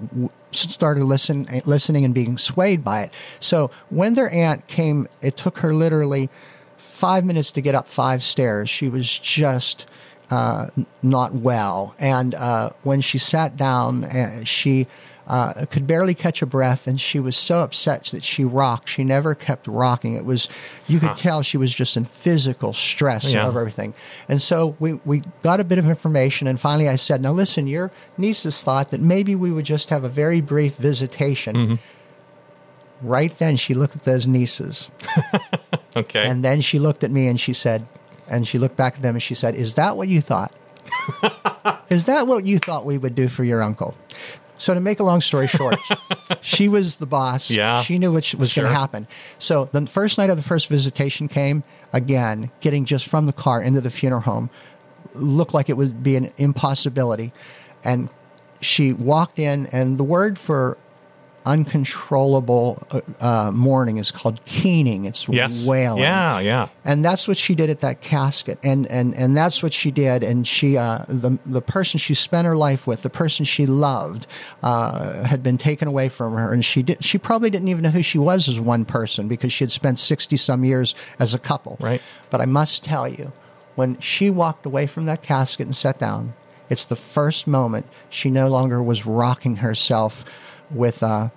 started 0.51 1.03
listen, 1.03 1.47
listening 1.65 2.05
and 2.05 2.13
being 2.13 2.37
swayed 2.37 2.83
by 2.83 3.03
it. 3.03 3.13
So 3.39 3.71
when 3.89 4.15
their 4.15 4.29
aunt 4.31 4.67
came, 4.67 5.07
it 5.21 5.37
took 5.37 5.59
her 5.59 5.73
literally 5.73 6.29
five 6.77 7.25
minutes 7.25 7.51
to 7.53 7.61
get 7.61 7.75
up 7.75 7.87
five 7.87 8.21
stairs. 8.21 8.69
She 8.69 8.89
was 8.89 9.17
just 9.19 9.85
uh, 10.29 10.67
not 11.01 11.33
well. 11.33 11.95
And 11.99 12.35
uh, 12.35 12.71
when 12.83 13.01
she 13.01 13.17
sat 13.17 13.57
down, 13.57 14.05
uh, 14.05 14.43
she 14.43 14.87
uh, 15.31 15.65
could 15.71 15.87
barely 15.87 16.13
catch 16.13 16.41
a 16.41 16.45
breath, 16.45 16.87
and 16.87 16.99
she 16.99 17.17
was 17.19 17.37
so 17.37 17.59
upset 17.63 18.03
that 18.11 18.23
she 18.23 18.43
rocked. 18.43 18.89
She 18.89 19.03
never 19.03 19.33
kept 19.33 19.65
rocking. 19.65 20.15
It 20.15 20.25
was 20.25 20.49
you 20.87 20.99
could 20.99 21.15
tell 21.15 21.41
she 21.41 21.57
was 21.57 21.73
just 21.73 21.95
in 21.95 22.03
physical 22.05 22.73
stress 22.73 23.31
Yeah. 23.31 23.47
over 23.47 23.59
everything. 23.61 23.93
And 24.27 24.41
so 24.41 24.75
we 24.79 24.93
we 25.05 25.23
got 25.41 25.59
a 25.59 25.63
bit 25.63 25.77
of 25.79 25.87
information, 25.89 26.47
and 26.47 26.59
finally 26.59 26.89
I 26.89 26.97
said, 26.97 27.21
"Now 27.21 27.31
listen, 27.31 27.65
your 27.65 27.91
nieces 28.17 28.61
thought 28.61 28.91
that 28.91 28.99
maybe 28.99 29.33
we 29.35 29.51
would 29.51 29.65
just 29.65 29.89
have 29.89 30.03
a 30.03 30.09
very 30.09 30.41
brief 30.41 30.75
visitation." 30.75 31.79
Right 33.01 33.35
then, 33.39 33.57
she 33.57 33.73
looked 33.73 33.95
at 33.95 34.03
those 34.03 34.27
nieces. 34.27 34.89
Okay. 35.93 36.25
And 36.25 36.41
then 36.41 36.61
she 36.61 36.79
looked 36.79 37.03
at 37.03 37.11
me 37.11 37.27
and 37.27 37.37
she 37.37 37.51
said, 37.51 37.85
and 38.29 38.47
she 38.47 38.57
looked 38.57 38.77
back 38.77 38.93
at 38.95 39.01
them 39.01 39.15
and 39.15 39.21
she 39.21 39.35
said, 39.35 39.55
Is 39.55 39.75
that 39.75 39.97
what 39.97 40.07
you 40.07 40.21
thought? 40.21 40.53
Is 41.89 42.05
that 42.05 42.27
what 42.27 42.45
you 42.45 42.59
thought 42.59 42.85
we 42.85 42.97
would 42.97 43.13
do 43.13 43.27
for 43.27 43.43
your 43.43 43.61
uncle? 43.61 43.93
So, 44.61 44.75
to 44.75 44.79
make 44.79 44.99
a 44.99 45.03
long 45.03 45.21
story 45.21 45.47
short, 45.47 45.79
she 46.41 46.67
was 46.67 46.97
the 46.97 47.07
boss. 47.07 47.49
Yeah. 47.49 47.81
She 47.81 47.97
knew 47.97 48.11
what 48.11 48.31
was 48.35 48.53
going 48.53 48.67
to 48.67 48.73
happen. 48.73 49.07
So, 49.39 49.65
the 49.71 49.87
first 49.87 50.19
night 50.19 50.29
of 50.29 50.37
the 50.37 50.43
first 50.43 50.67
visitation 50.69 51.27
came, 51.27 51.63
again, 51.91 52.51
getting 52.59 52.85
just 52.85 53.07
from 53.07 53.25
the 53.25 53.33
car 53.33 53.59
into 53.63 53.81
the 53.81 53.89
funeral 53.89 54.21
home 54.21 54.51
looked 55.15 55.55
like 55.55 55.67
it 55.67 55.77
would 55.77 56.03
be 56.03 56.15
an 56.15 56.31
impossibility. 56.37 57.33
And 57.83 58.09
she 58.61 58.93
walked 58.93 59.39
in, 59.39 59.65
and 59.71 59.97
the 59.97 60.03
word 60.03 60.37
for 60.37 60.77
uncontrollable 61.45 62.85
uh, 62.91 63.01
uh, 63.19 63.51
mourning 63.51 63.97
is 63.97 64.11
called 64.11 64.43
keening. 64.45 65.05
It's 65.05 65.27
yes. 65.27 65.65
wailing 65.65 66.01
Yeah, 66.01 66.39
yeah. 66.39 66.67
and 66.85 67.03
that's 67.03 67.27
what 67.27 67.37
she 67.37 67.55
did 67.55 67.69
at 67.69 67.81
that 67.81 68.01
casket 68.01 68.59
and 68.63 68.87
and 68.87 69.15
and 69.15 69.35
that's 69.35 69.61
what 69.63 69.73
she 69.73 69.91
did 69.91 70.23
and 70.23 70.47
she 70.47 70.77
uh, 70.77 71.05
the 71.07 71.39
the 71.45 71.61
person 71.61 71.97
she 71.97 72.13
spent 72.13 72.45
her 72.45 72.55
life 72.55 72.87
with 72.87 73.01
the 73.03 73.09
person 73.09 73.45
she 73.45 73.65
loved 73.65 74.27
uh, 74.63 75.23
had 75.23 75.41
been 75.43 75.57
taken 75.57 75.87
away 75.87 76.09
from 76.09 76.33
her 76.33 76.51
and 76.53 76.63
she 76.65 76.83
did 76.83 77.03
she 77.03 77.17
probably 77.17 77.49
didn't 77.49 77.67
even 77.67 77.83
know 77.83 77.89
who 77.89 78.03
she 78.03 78.17
was 78.17 78.47
as 78.47 78.59
one 78.59 78.85
person 78.85 79.27
because 79.27 79.51
she 79.51 79.63
had 79.63 79.71
spent 79.71 79.99
60 79.99 80.37
some 80.37 80.63
years 80.63 80.95
as 81.19 81.33
a 81.33 81.39
couple 81.39 81.77
Right. 81.79 82.01
but 82.29 82.41
i 82.41 82.45
must 82.45 82.83
tell 82.83 83.07
you 83.07 83.31
when 83.75 83.99
she 83.99 84.29
walked 84.29 84.65
away 84.65 84.85
from 84.87 85.05
that 85.05 85.21
casket 85.21 85.65
and 85.65 85.75
sat 85.75 85.99
down 85.99 86.33
it's 86.69 86.85
the 86.85 86.95
first 86.95 87.47
moment 87.47 87.85
she 88.09 88.29
no 88.29 88.47
longer 88.47 88.81
was 88.81 89.05
rocking 89.05 89.57
herself 89.57 90.23
with 90.73 91.03
uh, 91.03 91.29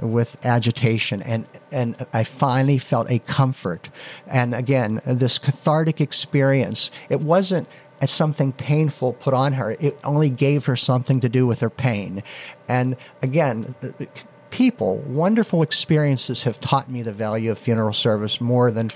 with 0.00 0.36
agitation. 0.44 1.22
And 1.22 1.46
and 1.72 1.96
I 2.12 2.24
finally 2.24 2.78
felt 2.78 3.10
a 3.10 3.18
comfort. 3.20 3.88
And 4.26 4.54
again 4.54 5.00
this 5.04 5.38
cathartic 5.38 6.00
experience 6.00 6.90
it 7.08 7.20
wasn't 7.20 7.68
as 8.00 8.10
something 8.10 8.52
painful 8.52 9.12
put 9.14 9.34
on 9.34 9.54
her. 9.54 9.76
It 9.78 9.98
only 10.04 10.30
gave 10.30 10.64
her 10.66 10.76
something 10.76 11.20
to 11.20 11.28
do 11.28 11.46
with 11.46 11.60
her 11.60 11.70
pain. 11.70 12.22
And 12.68 12.96
again 13.22 13.74
people 14.50 14.98
wonderful 14.98 15.62
experiences 15.62 16.44
have 16.44 16.60
taught 16.60 16.90
me 16.90 17.02
the 17.02 17.12
value 17.12 17.50
of 17.50 17.58
funeral 17.58 17.92
service 17.92 18.40
more 18.40 18.70
than 18.70 18.90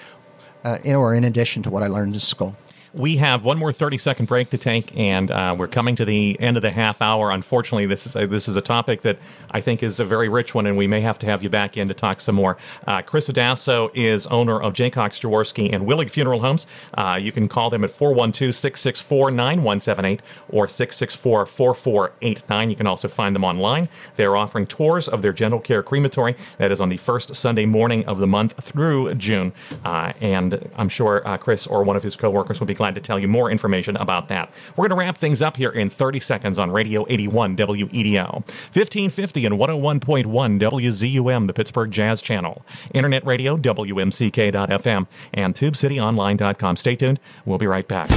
uh, 0.65 0.79
in, 0.83 0.95
or 0.95 1.15
in 1.15 1.25
addition 1.25 1.63
to 1.63 1.71
what 1.71 1.83
I 1.83 1.89
learned 1.89 2.15
in 2.15 2.21
school 2.21 2.57
We 2.97 3.17
have 3.17 3.45
one 3.45 3.59
more 3.59 3.73
30 3.73 3.99
second 3.99 4.27
break 4.27 4.51
to 4.51 4.59
take, 4.59 4.97
and 4.97 5.29
uh, 5.29 5.57
we're 5.59 5.67
coming 5.67 5.97
to 5.97 6.05
the 6.05 6.39
end 6.39 6.57
of 6.57 6.63
the 6.63 6.71
half 6.71 7.03
hour. 7.03 7.33
Unfortunately, 7.33 7.87
this 7.87 8.07
is 8.07 8.15
a, 8.15 8.25
this 8.29 8.47
is 8.47 8.55
a 8.55 8.61
topic 8.61 9.03
that 9.03 9.19
I 9.51 9.61
think 9.61 9.83
is 9.83 9.99
a 9.99 10.05
very 10.05 10.29
rich 10.29 10.55
one, 10.55 10.65
and 10.65 10.77
we 10.77 10.87
may 10.87 11.01
have 11.01 11.19
to 11.19 11.27
have 11.27 11.43
you 11.43 11.49
back 11.49 11.77
in 11.77 11.89
to 11.89 11.95
talk 11.95 12.21
some 12.21 12.37
more. 12.37 12.57
Uh, 12.87 13.03
Chris 13.03 13.29
Adasso 13.29 13.91
is 13.95 14.29
owner 14.29 14.63
of 14.63 14.75
Jaycox 14.75 15.21
Jaworski 15.21 15.75
and 15.75 15.89
Willig 15.89 16.09
Funeral 16.09 16.39
Homes. 16.39 16.67
Uh, 16.97 17.19
you 17.21 17.33
can 17.33 17.49
call 17.49 17.69
them 17.69 17.83
at 17.83 17.91
412 17.91 18.55
664 18.55 19.33
9178 19.33 20.23
or 20.51 20.69
664 20.69 21.47
4489. 21.47 22.71
You 22.71 22.77
can 22.77 22.87
also 22.87 23.09
find 23.09 23.35
them 23.35 23.43
online. 23.43 23.89
They're 24.15 24.37
offering 24.37 24.69
tours 24.69 25.09
of 25.09 25.21
their 25.21 25.33
gentle 25.33 25.59
care 25.59 25.83
crematory. 25.83 26.37
That 26.59 26.71
is 26.71 26.81
on 26.81 26.91
the 26.91 26.99
first 26.99 27.35
Sunday 27.35 27.67
morning 27.67 28.05
of 28.07 28.21
the 28.21 28.29
month 28.29 28.63
through 28.63 29.15
June. 29.17 29.53
Uh, 29.85 30.13
and 30.21 30.71
I'm 30.77 30.89
sure 30.89 31.27
uh, 31.27 31.39
Chris 31.39 31.67
or 31.67 31.83
one 31.83 31.97
of 31.97 32.05
his 32.05 32.15
coworkers 32.15 32.61
will 32.61 32.69
be 32.69 32.75
glad 32.75 32.84
to 32.93 33.01
tell 33.01 33.19
you 33.19 33.27
more 33.27 33.51
information 33.51 33.97
about 33.97 34.29
that. 34.29 34.51
We're 34.77 34.89
going 34.89 34.99
to 34.99 35.07
wrap 35.07 35.17
things 35.17 35.41
up 35.41 35.57
here 35.57 35.71
in 35.71 35.89
30 35.89 36.21
seconds 36.21 36.59
on 36.59 36.71
Radio 36.71 37.07
81 37.09 37.57
WEDO, 37.57 38.33
1550 38.45 39.47
and 39.47 39.55
101.1 39.57 40.61
WZUM, 40.61 41.47
the 41.47 41.55
Pittsburgh 41.55 41.91
Jazz 41.91 42.21
Channel, 42.21 42.65
Internet 42.93 43.25
Radio, 43.25 43.57
WMCK.FM, 43.57 45.07
and 45.33 45.55
TubeCityOnline.com. 45.55 46.77
Stay 46.77 46.97
tuned. 46.97 47.19
We'll 47.47 47.59
be 47.59 47.67
right 47.67 47.89
back. 47.89 48.11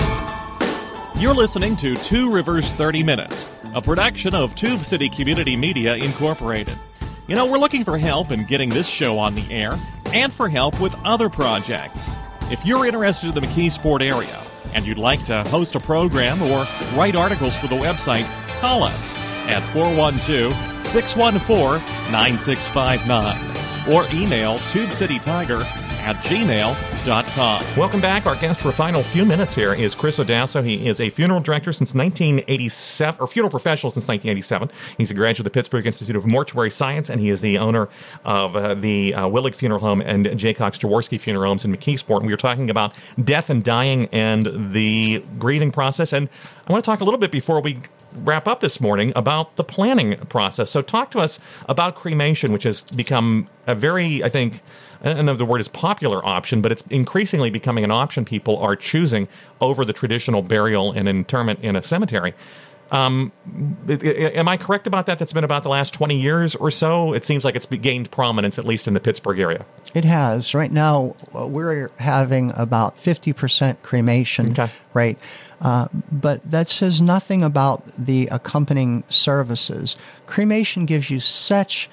You're 1.17 1.33
listening 1.33 1.75
to 1.77 1.95
Two 1.95 2.31
Rivers 2.31 2.73
30 2.73 3.01
Minutes, 3.01 3.59
a 3.73 3.81
production 3.81 4.35
of 4.35 4.53
Tube 4.53 4.85
City 4.85 5.09
Community 5.09 5.55
Media 5.55 5.95
Incorporated. 5.95 6.77
You 7.27 7.35
know, 7.35 7.45
we're 7.45 7.57
looking 7.57 7.83
for 7.83 7.97
help 7.97 8.31
in 8.31 8.45
getting 8.45 8.69
this 8.69 8.87
show 8.87 9.17
on 9.17 9.33
the 9.33 9.51
air 9.51 9.77
and 10.13 10.31
for 10.31 10.47
help 10.47 10.79
with 10.79 10.95
other 11.03 11.27
projects. 11.27 12.07
If 12.51 12.65
you're 12.65 12.85
interested 12.85 13.27
in 13.29 13.35
the 13.35 13.41
McKeesport 13.41 14.01
area 14.01 14.43
and 14.73 14.85
you'd 14.85 14.97
like 14.97 15.23
to 15.25 15.43
host 15.45 15.75
a 15.75 15.79
program 15.79 16.41
or 16.41 16.67
write 16.95 17.15
articles 17.15 17.55
for 17.57 17.67
the 17.67 17.75
website, 17.75 18.25
call 18.59 18.83
us 18.83 19.13
at 19.47 19.61
412 19.73 20.53
614 20.85 21.81
9659 22.11 23.57
or 23.89 24.05
email 24.13 24.59
tubecitytiger 24.59 25.86
at 26.07 26.15
gmail.com. 26.23 27.65
Welcome 27.75 27.99
back. 27.99 28.25
Our 28.25 28.37
guest 28.37 28.61
for 28.61 28.69
a 28.69 28.73
final 28.73 29.03
few 29.03 29.25
minutes 29.25 29.53
here 29.53 29.73
is 29.73 29.93
Chris 29.93 30.19
Odasso. 30.19 30.63
He 30.63 30.87
is 30.87 31.01
a 31.01 31.09
funeral 31.09 31.41
director 31.41 31.73
since 31.73 31.93
1987, 31.93 33.19
or 33.19 33.27
funeral 33.27 33.49
professional 33.49 33.91
since 33.91 34.07
1987. 34.07 34.71
He's 34.97 35.11
a 35.11 35.13
graduate 35.13 35.41
of 35.41 35.43
the 35.43 35.49
Pittsburgh 35.49 35.85
Institute 35.85 36.15
of 36.15 36.25
Mortuary 36.25 36.71
Science, 36.71 37.09
and 37.09 37.19
he 37.19 37.29
is 37.29 37.41
the 37.41 37.57
owner 37.57 37.89
of 38.23 38.55
uh, 38.55 38.73
the 38.73 39.13
uh, 39.15 39.25
Willig 39.25 39.53
Funeral 39.53 39.81
Home 39.81 39.99
and 39.99 40.27
Jaycox 40.27 40.79
Jaworski 40.79 41.19
Funeral 41.19 41.49
Homes 41.49 41.65
in 41.65 41.75
McKeesport. 41.75 42.19
And 42.19 42.27
we 42.27 42.31
were 42.31 42.37
talking 42.37 42.69
about 42.69 42.93
death 43.21 43.49
and 43.49 43.61
dying 43.61 44.07
and 44.13 44.73
the 44.73 45.21
grieving 45.37 45.73
process. 45.73 46.13
And 46.13 46.29
I 46.67 46.71
want 46.71 46.85
to 46.85 46.89
talk 46.89 47.01
a 47.01 47.03
little 47.03 47.19
bit 47.19 47.31
before 47.31 47.61
we 47.61 47.81
wrap 48.13 48.47
up 48.47 48.59
this 48.61 48.79
morning 48.81 49.11
about 49.15 49.55
the 49.55 49.63
planning 49.63 50.17
process. 50.27 50.69
So, 50.69 50.81
talk 50.81 51.11
to 51.11 51.19
us 51.19 51.39
about 51.67 51.95
cremation, 51.95 52.51
which 52.51 52.63
has 52.63 52.81
become 52.81 53.45
a 53.67 53.75
very, 53.75 54.23
I 54.23 54.29
think, 54.29 54.61
I 55.03 55.13
don't 55.13 55.25
know 55.25 55.31
if 55.33 55.37
the 55.37 55.45
word 55.45 55.61
is 55.61 55.67
popular 55.67 56.25
option, 56.25 56.61
but 56.61 56.71
it's 56.71 56.81
increasingly 56.89 57.49
becoming 57.49 57.83
an 57.83 57.91
option 57.91 58.25
people 58.25 58.57
are 58.57 58.75
choosing 58.75 59.27
over 59.61 59.85
the 59.85 59.93
traditional 59.93 60.41
burial 60.41 60.91
and 60.91 61.07
interment 61.07 61.59
in 61.61 61.75
a 61.75 61.83
cemetery. 61.83 62.33
Um, 62.89 63.31
am 63.89 64.47
I 64.47 64.55
correct 64.57 64.87
about 64.87 65.07
that? 65.07 65.19
That's 65.19 65.33
been 65.33 65.43
about 65.43 65.63
the 65.63 65.69
last 65.69 65.93
20 65.93 66.19
years 66.19 66.55
or 66.55 66.71
so. 66.71 67.13
It 67.13 67.25
seems 67.25 67.43
like 67.43 67.55
it's 67.55 67.65
gained 67.65 68.11
prominence, 68.11 68.57
at 68.57 68.65
least 68.65 68.87
in 68.87 68.93
the 68.93 69.01
Pittsburgh 69.01 69.39
area. 69.39 69.65
It 69.93 70.05
has. 70.05 70.53
Right 70.53 70.71
now, 70.71 71.15
uh, 71.37 71.45
we're 71.47 71.91
having 71.99 72.53
about 72.55 72.97
50% 72.97 73.81
cremation 73.83 74.51
Okay. 74.51 74.69
rate. 74.93 75.17
Uh, 75.59 75.87
but 76.11 76.43
that 76.49 76.69
says 76.69 77.01
nothing 77.01 77.43
about 77.43 77.83
the 77.97 78.27
accompanying 78.27 79.03
services. 79.09 79.95
Cremation 80.25 80.85
gives 80.85 81.09
you 81.09 81.19
such 81.19 81.89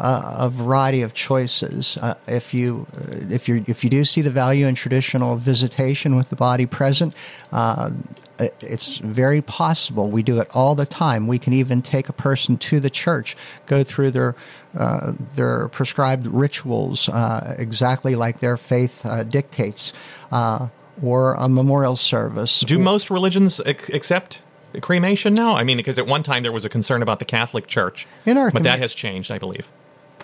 uh, 0.00 0.36
a 0.38 0.48
variety 0.48 1.02
of 1.02 1.12
choices. 1.12 1.98
Uh, 1.98 2.14
if 2.26 2.54
you 2.54 2.86
uh, 2.96 3.16
if 3.28 3.48
you 3.48 3.64
if 3.66 3.84
you 3.84 3.90
do 3.90 4.04
see 4.04 4.22
the 4.22 4.30
value 4.30 4.66
in 4.66 4.74
traditional 4.74 5.36
visitation 5.36 6.16
with 6.16 6.30
the 6.30 6.36
body 6.36 6.64
present, 6.64 7.14
uh, 7.52 7.90
it's 8.38 8.96
very 8.96 9.42
possible. 9.42 10.08
We 10.10 10.22
do 10.22 10.40
it 10.40 10.48
all 10.54 10.74
the 10.74 10.86
time. 10.86 11.26
We 11.26 11.38
can 11.38 11.52
even 11.52 11.82
take 11.82 12.08
a 12.08 12.14
person 12.14 12.56
to 12.56 12.80
the 12.80 12.88
church, 12.88 13.36
go 13.66 13.84
through 13.84 14.12
their 14.12 14.34
uh, 14.78 15.12
their 15.34 15.68
prescribed 15.68 16.26
rituals 16.26 17.08
uh, 17.10 17.56
exactly 17.58 18.14
like 18.14 18.40
their 18.40 18.56
faith 18.56 19.04
dictates, 19.28 19.92
or 21.02 21.34
a 21.34 21.48
memorial 21.48 21.96
service. 21.96 22.60
Do 22.60 22.78
most 22.78 23.10
religions 23.10 23.60
ac- 23.64 23.92
accept 23.92 24.42
cremation 24.80 25.34
now? 25.34 25.54
I 25.54 25.64
mean, 25.64 25.76
because 25.76 25.98
at 25.98 26.06
one 26.06 26.22
time 26.22 26.42
there 26.42 26.52
was 26.52 26.64
a 26.64 26.68
concern 26.68 27.02
about 27.02 27.18
the 27.18 27.24
Catholic 27.24 27.66
Church, 27.66 28.06
In 28.26 28.36
our 28.38 28.50
but 28.50 28.62
that 28.62 28.78
has 28.78 28.94
changed, 28.94 29.30
I 29.30 29.38
believe. 29.38 29.68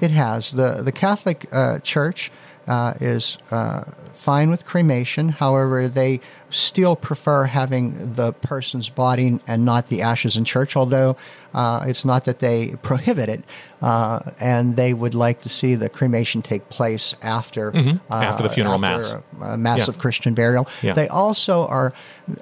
It 0.01 0.11
has. 0.11 0.53
The 0.53 0.83
the 0.83 0.93
Catholic 0.93 1.47
uh, 1.53 1.79
Church 1.81 2.31
uh, 2.67 2.95
is 3.01 3.39
uh, 3.51 3.85
fine 4.13 4.51
with 4.51 4.65
cremation. 4.65 5.29
However, 5.31 5.89
they 5.89 6.21
still 6.51 6.97
prefer 6.97 7.45
having 7.45 8.15
the 8.15 8.33
person's 8.33 8.89
body 8.89 9.41
and 9.47 9.65
not 9.65 9.89
the 9.89 10.03
ashes 10.03 10.37
in 10.37 10.45
church. 10.45 10.77
Although 10.77 11.17
uh, 11.55 11.85
it's 11.87 12.05
not 12.05 12.25
that 12.25 12.39
they 12.39 12.75
prohibit 12.83 13.29
it, 13.29 13.45
uh, 13.83 14.21
and 14.41 14.77
they 14.77 14.93
would 14.95 15.15
like 15.15 15.41
to 15.41 15.49
see 15.49 15.75
the 15.75 15.89
cremation 15.89 16.43
take 16.43 16.69
place 16.69 17.15
after 17.23 17.69
uh, 17.69 17.73
Mm-hmm. 17.73 18.13
After 18.13 18.43
the 18.43 18.49
funeral 18.49 18.83
after 18.85 19.21
mass. 19.21 19.23
a, 19.41 19.45
a 19.45 19.57
Mass 19.57 19.89
of 19.89 19.97
Yeah. 19.97 20.01
Christian 20.01 20.35
burial. 20.35 20.67
Yeah. 20.83 20.93
They 20.95 21.09
also 21.09 21.67
are 21.67 21.93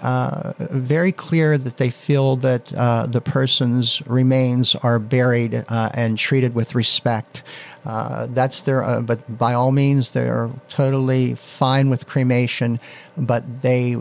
uh, 0.01 0.53
very 0.59 1.13
clear 1.13 1.59
that 1.59 1.77
they 1.77 1.91
feel 1.91 2.37
that 2.37 2.73
uh, 2.75 3.07
the 3.07 3.21
person's 3.21 4.03
remains 4.07 4.75
are 4.77 4.99
buried 4.99 5.65
uh, 5.69 5.91
and 5.95 6.17
treated 6.19 6.55
with 6.55 6.75
respect. 6.75 7.43
Uh, 7.85 8.27
that's 8.31 8.63
their, 8.63 8.83
uh, 8.83 9.03
but 9.03 9.39
by 9.39 9.53
all 9.53 9.71
means, 9.71 10.13
they're 10.13 10.51
totally 10.69 11.35
fine 11.35 11.91
with 11.91 12.07
cremation, 12.07 12.81
but 13.17 13.63
they 13.63 13.97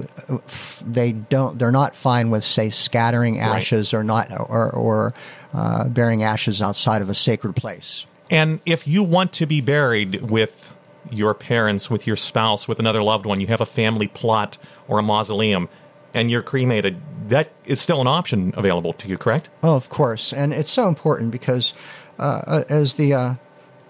they 0.85 1.11
don't 1.11 1.59
they're 1.59 1.71
not 1.71 1.95
fine 1.95 2.29
with 2.29 2.45
say 2.45 2.69
scattering 2.69 3.39
ashes 3.39 3.93
right. 3.93 3.99
or 3.99 4.03
not 4.03 4.31
or 4.31 4.71
or 4.71 5.13
uh, 5.53 5.87
burying 5.89 6.23
ashes 6.23 6.61
outside 6.61 7.01
of 7.01 7.09
a 7.09 7.15
sacred 7.15 7.55
place. 7.55 8.05
And 8.29 8.61
if 8.65 8.87
you 8.87 9.03
want 9.03 9.33
to 9.33 9.45
be 9.45 9.59
buried 9.59 10.21
with 10.21 10.73
your 11.11 11.33
parents, 11.33 11.89
with 11.89 12.07
your 12.07 12.15
spouse, 12.15 12.67
with 12.67 12.79
another 12.79 13.03
loved 13.03 13.25
one, 13.25 13.41
you 13.41 13.47
have 13.47 13.61
a 13.61 13.65
family 13.65 14.07
plot 14.07 14.57
or 14.87 14.97
a 14.97 15.03
mausoleum, 15.03 15.67
and 16.13 16.31
you're 16.31 16.41
cremated, 16.41 17.01
that 17.27 17.51
is 17.65 17.81
still 17.81 18.01
an 18.01 18.07
option 18.07 18.53
available 18.55 18.93
to 18.93 19.07
you, 19.07 19.17
correct? 19.17 19.49
Oh, 19.61 19.75
of 19.75 19.89
course. 19.89 20.31
And 20.31 20.53
it's 20.53 20.71
so 20.71 20.87
important 20.87 21.31
because 21.31 21.73
uh, 22.17 22.63
as 22.69 22.93
the 22.93 23.13
uh, 23.13 23.33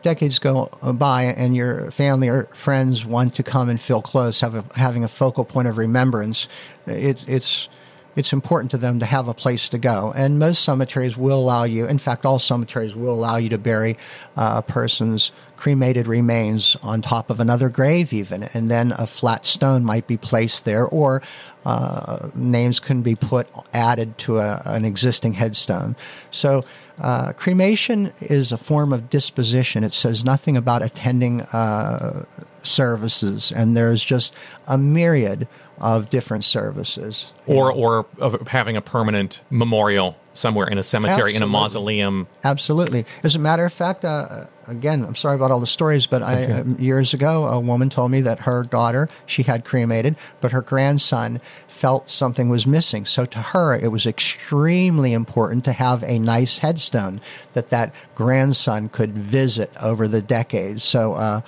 decades 0.04 0.38
go 0.38 0.70
by 0.94 1.24
and 1.24 1.56
your 1.56 1.90
family 1.92 2.30
or 2.30 2.46
friends 2.54 3.06
want 3.06 3.34
to 3.36 3.44
come 3.44 3.70
and 3.70 3.80
feel 3.80 4.02
close, 4.02 4.42
have 4.42 4.56
a, 4.56 4.64
having 4.76 5.04
a 5.04 5.08
focal 5.08 5.46
point 5.46 5.68
of 5.68 5.78
remembrance, 5.78 6.48
it's, 6.86 7.26
it's, 7.28 7.70
it's 8.16 8.32
important 8.32 8.70
to 8.72 8.78
them 8.78 9.00
to 9.00 9.06
have 9.06 9.28
a 9.28 9.34
place 9.34 9.70
to 9.70 9.78
go. 9.78 10.14
And 10.16 10.38
most 10.38 10.64
cemeteries 10.64 11.18
will 11.18 11.40
allow 11.40 11.64
you, 11.64 11.88
in 11.88 11.98
fact, 11.98 12.26
all 12.26 12.40
cemeteries 12.40 12.94
will 12.94 13.14
allow 13.14 13.38
you 13.38 13.50
to 13.50 13.58
bury 13.58 13.98
uh, 14.38 14.56
a 14.58 14.62
person's 14.62 15.32
cremated 15.56 16.08
remains 16.08 16.76
on 16.84 17.02
top 17.02 17.30
of 17.30 17.40
another 17.40 17.70
grave, 17.70 18.12
even, 18.12 18.44
and 18.54 18.70
then 18.70 18.92
a 18.98 19.08
flat 19.08 19.46
stone 19.46 19.84
might 19.84 20.06
be 20.08 20.18
placed 20.18 20.66
there, 20.66 20.86
or 20.86 21.22
uh, 21.66 22.28
names 22.36 22.82
can 22.82 23.02
be 23.02 23.16
put 23.16 23.48
added 23.74 24.18
to 24.18 24.40
a, 24.40 24.62
an 24.66 24.84
existing 24.84 25.32
headstone. 25.32 25.96
So, 26.32 26.64
uh, 27.00 27.34
cremation 27.34 28.14
is 28.22 28.52
a 28.52 28.58
form 28.58 28.94
of 28.94 29.10
disposition. 29.10 29.84
It 29.84 29.94
says 29.94 30.24
nothing 30.24 30.56
about 30.58 30.84
attending 30.84 31.42
uh, 31.42 32.26
services, 32.62 33.52
and 33.52 33.76
there's 33.76 34.04
just 34.04 34.36
a 34.68 34.78
myriad 34.78 35.48
of 35.80 36.10
different 36.10 36.46
services. 36.46 37.34
Or, 37.48 37.72
or 37.72 38.06
of 38.20 38.48
having 38.48 38.78
a 38.78 38.82
permanent 38.82 39.42
memorial 39.50 40.16
somewhere 40.34 40.68
in 40.68 40.78
a 40.78 40.84
cemetery, 40.84 41.14
Absolutely. 41.14 41.36
in 41.36 41.44
a 41.44 41.48
mausoleum. 41.48 42.28
Absolutely. 42.44 43.06
As 43.24 43.36
a 43.36 43.40
matter 43.40 43.66
of 43.66 43.74
fact, 43.74 44.06
uh, 44.06 44.46
again, 44.68 45.04
I'm 45.04 45.16
sorry 45.16 45.36
about 45.36 45.52
all 45.52 45.60
the 45.60 45.68
stories, 45.68 46.08
but 46.08 46.22
I, 46.24 46.44
uh, 46.46 46.64
years 46.80 47.14
ago, 47.14 47.46
a 47.46 47.60
woman 47.60 47.90
told 47.90 48.12
me 48.12 48.22
that 48.22 48.40
her 48.42 48.64
daughter, 48.64 49.10
she 49.26 49.44
had 49.44 49.66
cremated, 49.66 50.16
but 50.42 50.52
her 50.52 50.62
grandson 50.62 51.42
felt 51.68 52.10
something 52.10 52.50
was 52.50 52.66
missing. 52.66 53.06
So 53.06 53.26
to 53.26 53.40
her, 53.40 53.76
it 53.76 53.92
was 53.92 54.06
extremely 54.06 55.14
important 55.14 55.66
to 55.66 55.74
have 55.74 56.04
a 56.04 56.20
nice 56.20 56.60
headstone 56.60 57.22
that 57.54 57.70
that 57.70 57.94
grandson 58.16 58.90
could 58.90 59.14
visit 59.14 59.72
over 59.82 60.08
the 60.08 60.22
decades. 60.22 60.84
So, 60.84 61.14
uh, 61.14 61.42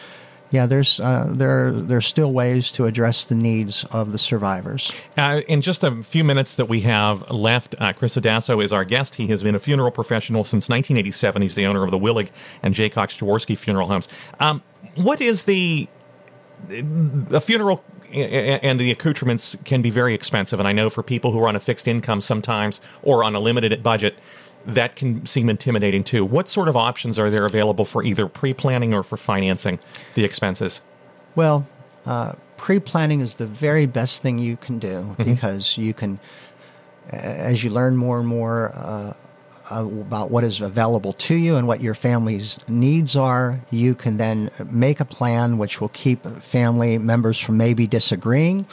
yeah, 0.56 0.66
there's 0.66 1.00
uh, 1.00 1.28
there 1.30 1.72
there's 1.72 2.08
still 2.08 2.32
ways 2.32 2.72
to 2.72 2.86
address 2.86 3.26
the 3.26 3.36
needs 3.36 3.84
of 3.92 4.12
the 4.12 4.18
survivors. 4.18 4.92
Uh, 5.18 5.42
in 5.48 5.62
just 5.62 5.84
a 5.84 6.02
few 6.02 6.24
minutes 6.24 6.56
that 6.56 6.66
we 6.66 6.82
have 6.82 7.30
left, 7.30 7.76
uh, 7.80 7.94
Chris 7.94 8.16
Adasso 8.16 8.64
is 8.64 8.72
our 8.72 8.86
guest. 8.86 9.16
He 9.16 9.28
has 9.28 9.44
been 9.44 9.54
a 9.54 9.60
funeral 9.60 9.92
professional 9.92 10.44
since 10.44 10.70
1987. 10.70 11.42
He's 11.42 11.56
the 11.56 11.66
owner 11.66 11.84
of 11.84 11.92
the 11.92 12.00
Willig 12.00 12.30
and 12.64 12.74
Jaycox 12.74 13.20
Jaworski 13.20 13.58
Funeral 13.58 13.88
Homes. 13.88 14.08
Um, 14.40 14.64
what 14.96 15.20
is 15.20 15.44
the 15.44 15.90
a 16.70 17.42
funeral 17.42 17.84
and 18.14 18.80
the 18.80 18.92
accoutrements 18.92 19.58
can 19.66 19.82
be 19.82 19.90
very 19.90 20.14
expensive, 20.14 20.60
and 20.60 20.68
I 20.68 20.72
know 20.72 20.90
for 20.90 21.04
people 21.04 21.32
who 21.32 21.44
are 21.44 21.50
on 21.50 21.56
a 21.56 21.60
fixed 21.60 21.88
income 21.88 22.22
sometimes 22.22 22.80
or 23.04 23.24
on 23.26 23.36
a 23.36 23.40
limited 23.40 23.84
budget 23.84 24.18
that 24.66 24.96
can 24.96 25.26
seem 25.26 25.50
intimidating 25.50 26.04
too. 26.04 26.26
What 26.26 26.50
sort 26.50 26.68
of 26.68 26.76
options 26.76 27.20
are 27.20 27.30
there 27.30 27.46
available 27.46 27.86
for 27.86 28.04
either 28.04 28.28
pre 28.28 28.54
planning 28.54 28.94
or 28.94 29.04
for 29.04 29.18
financing 29.18 29.80
the 30.16 30.24
expenses? 30.24 30.82
Well, 31.36 31.68
uh, 32.06 32.34
pre 32.58 32.80
planning 32.80 33.22
is 33.22 33.36
the 33.36 33.48
very 33.48 33.86
best 33.86 34.22
thing 34.22 34.40
you 34.40 34.58
can 34.58 34.80
do 34.80 35.02
mm-hmm. 35.02 35.24
because 35.24 35.78
you 35.78 35.94
can, 35.94 36.20
as 37.10 37.64
you 37.64 37.70
learn 37.70 37.96
more 37.96 38.20
and 38.20 38.28
more 38.28 38.72
uh, 38.74 39.14
about 39.72 40.30
what 40.30 40.44
is 40.44 40.62
available 40.62 41.14
to 41.14 41.36
you 41.36 41.56
and 41.56 41.68
what 41.68 41.82
your 41.82 41.96
family's 41.96 42.60
needs 42.68 43.16
are, 43.16 43.60
you 43.72 43.96
can 43.96 44.18
then 44.18 44.52
make 44.72 45.00
a 45.00 45.06
plan 45.06 45.58
which 45.58 45.82
will 45.82 45.90
keep 45.90 46.26
family 46.42 46.98
members 46.98 47.40
from 47.40 47.58
maybe 47.58 47.88
disagreeing. 47.88 48.66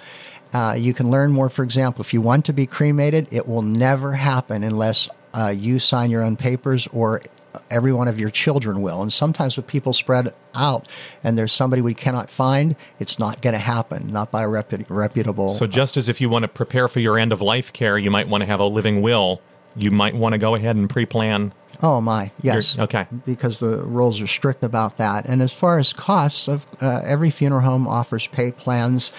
Uh, 0.52 0.74
you 0.78 0.92
can 0.92 1.10
learn 1.10 1.32
more, 1.32 1.48
for 1.48 1.62
example, 1.62 2.02
if 2.02 2.12
you 2.12 2.20
want 2.20 2.44
to 2.46 2.52
be 2.52 2.66
cremated, 2.66 3.26
it 3.30 3.48
will 3.48 3.62
never 3.62 4.12
happen 4.12 4.62
unless 4.62 5.08
uh, 5.34 5.48
you 5.48 5.78
sign 5.78 6.10
your 6.10 6.22
own 6.22 6.36
papers 6.36 6.86
or 6.92 7.22
every 7.70 7.92
one 7.92 8.08
of 8.08 8.18
your 8.18 8.30
children 8.30 8.82
will. 8.82 9.02
And 9.02 9.12
sometimes 9.12 9.56
with 9.56 9.66
people 9.66 9.92
spread 9.92 10.34
out 10.54 10.86
and 11.24 11.36
there's 11.36 11.52
somebody 11.52 11.82
we 11.82 11.94
cannot 11.94 12.30
find, 12.30 12.76
it's 12.98 13.18
not 13.18 13.42
going 13.42 13.54
to 13.54 13.58
happen, 13.58 14.12
not 14.12 14.30
by 14.30 14.42
a 14.42 14.48
reputable. 14.48 15.50
So, 15.50 15.66
just 15.66 15.96
as 15.96 16.08
if 16.08 16.20
you 16.20 16.28
want 16.28 16.42
to 16.42 16.48
prepare 16.48 16.88
for 16.88 17.00
your 17.00 17.18
end 17.18 17.32
of 17.32 17.40
life 17.40 17.72
care, 17.72 17.98
you 17.98 18.10
might 18.10 18.28
want 18.28 18.42
to 18.42 18.46
have 18.46 18.60
a 18.60 18.64
living 18.64 19.02
will, 19.02 19.40
you 19.76 19.90
might 19.90 20.14
want 20.14 20.34
to 20.34 20.38
go 20.38 20.54
ahead 20.54 20.76
and 20.76 20.88
pre 20.88 21.06
plan 21.06 21.52
Oh 21.82 22.00
my, 22.00 22.30
yes. 22.40 22.76
You're, 22.76 22.84
okay. 22.84 23.06
Because 23.26 23.58
the 23.58 23.82
rules 23.82 24.20
are 24.20 24.26
strict 24.28 24.62
about 24.62 24.98
that. 24.98 25.26
And 25.26 25.42
as 25.42 25.52
far 25.52 25.80
as 25.80 25.92
costs, 25.92 26.46
of 26.46 26.64
uh, 26.80 27.02
every 27.04 27.30
funeral 27.30 27.62
home 27.62 27.88
offers 27.88 28.28
pay 28.28 28.52
plans, 28.52 29.10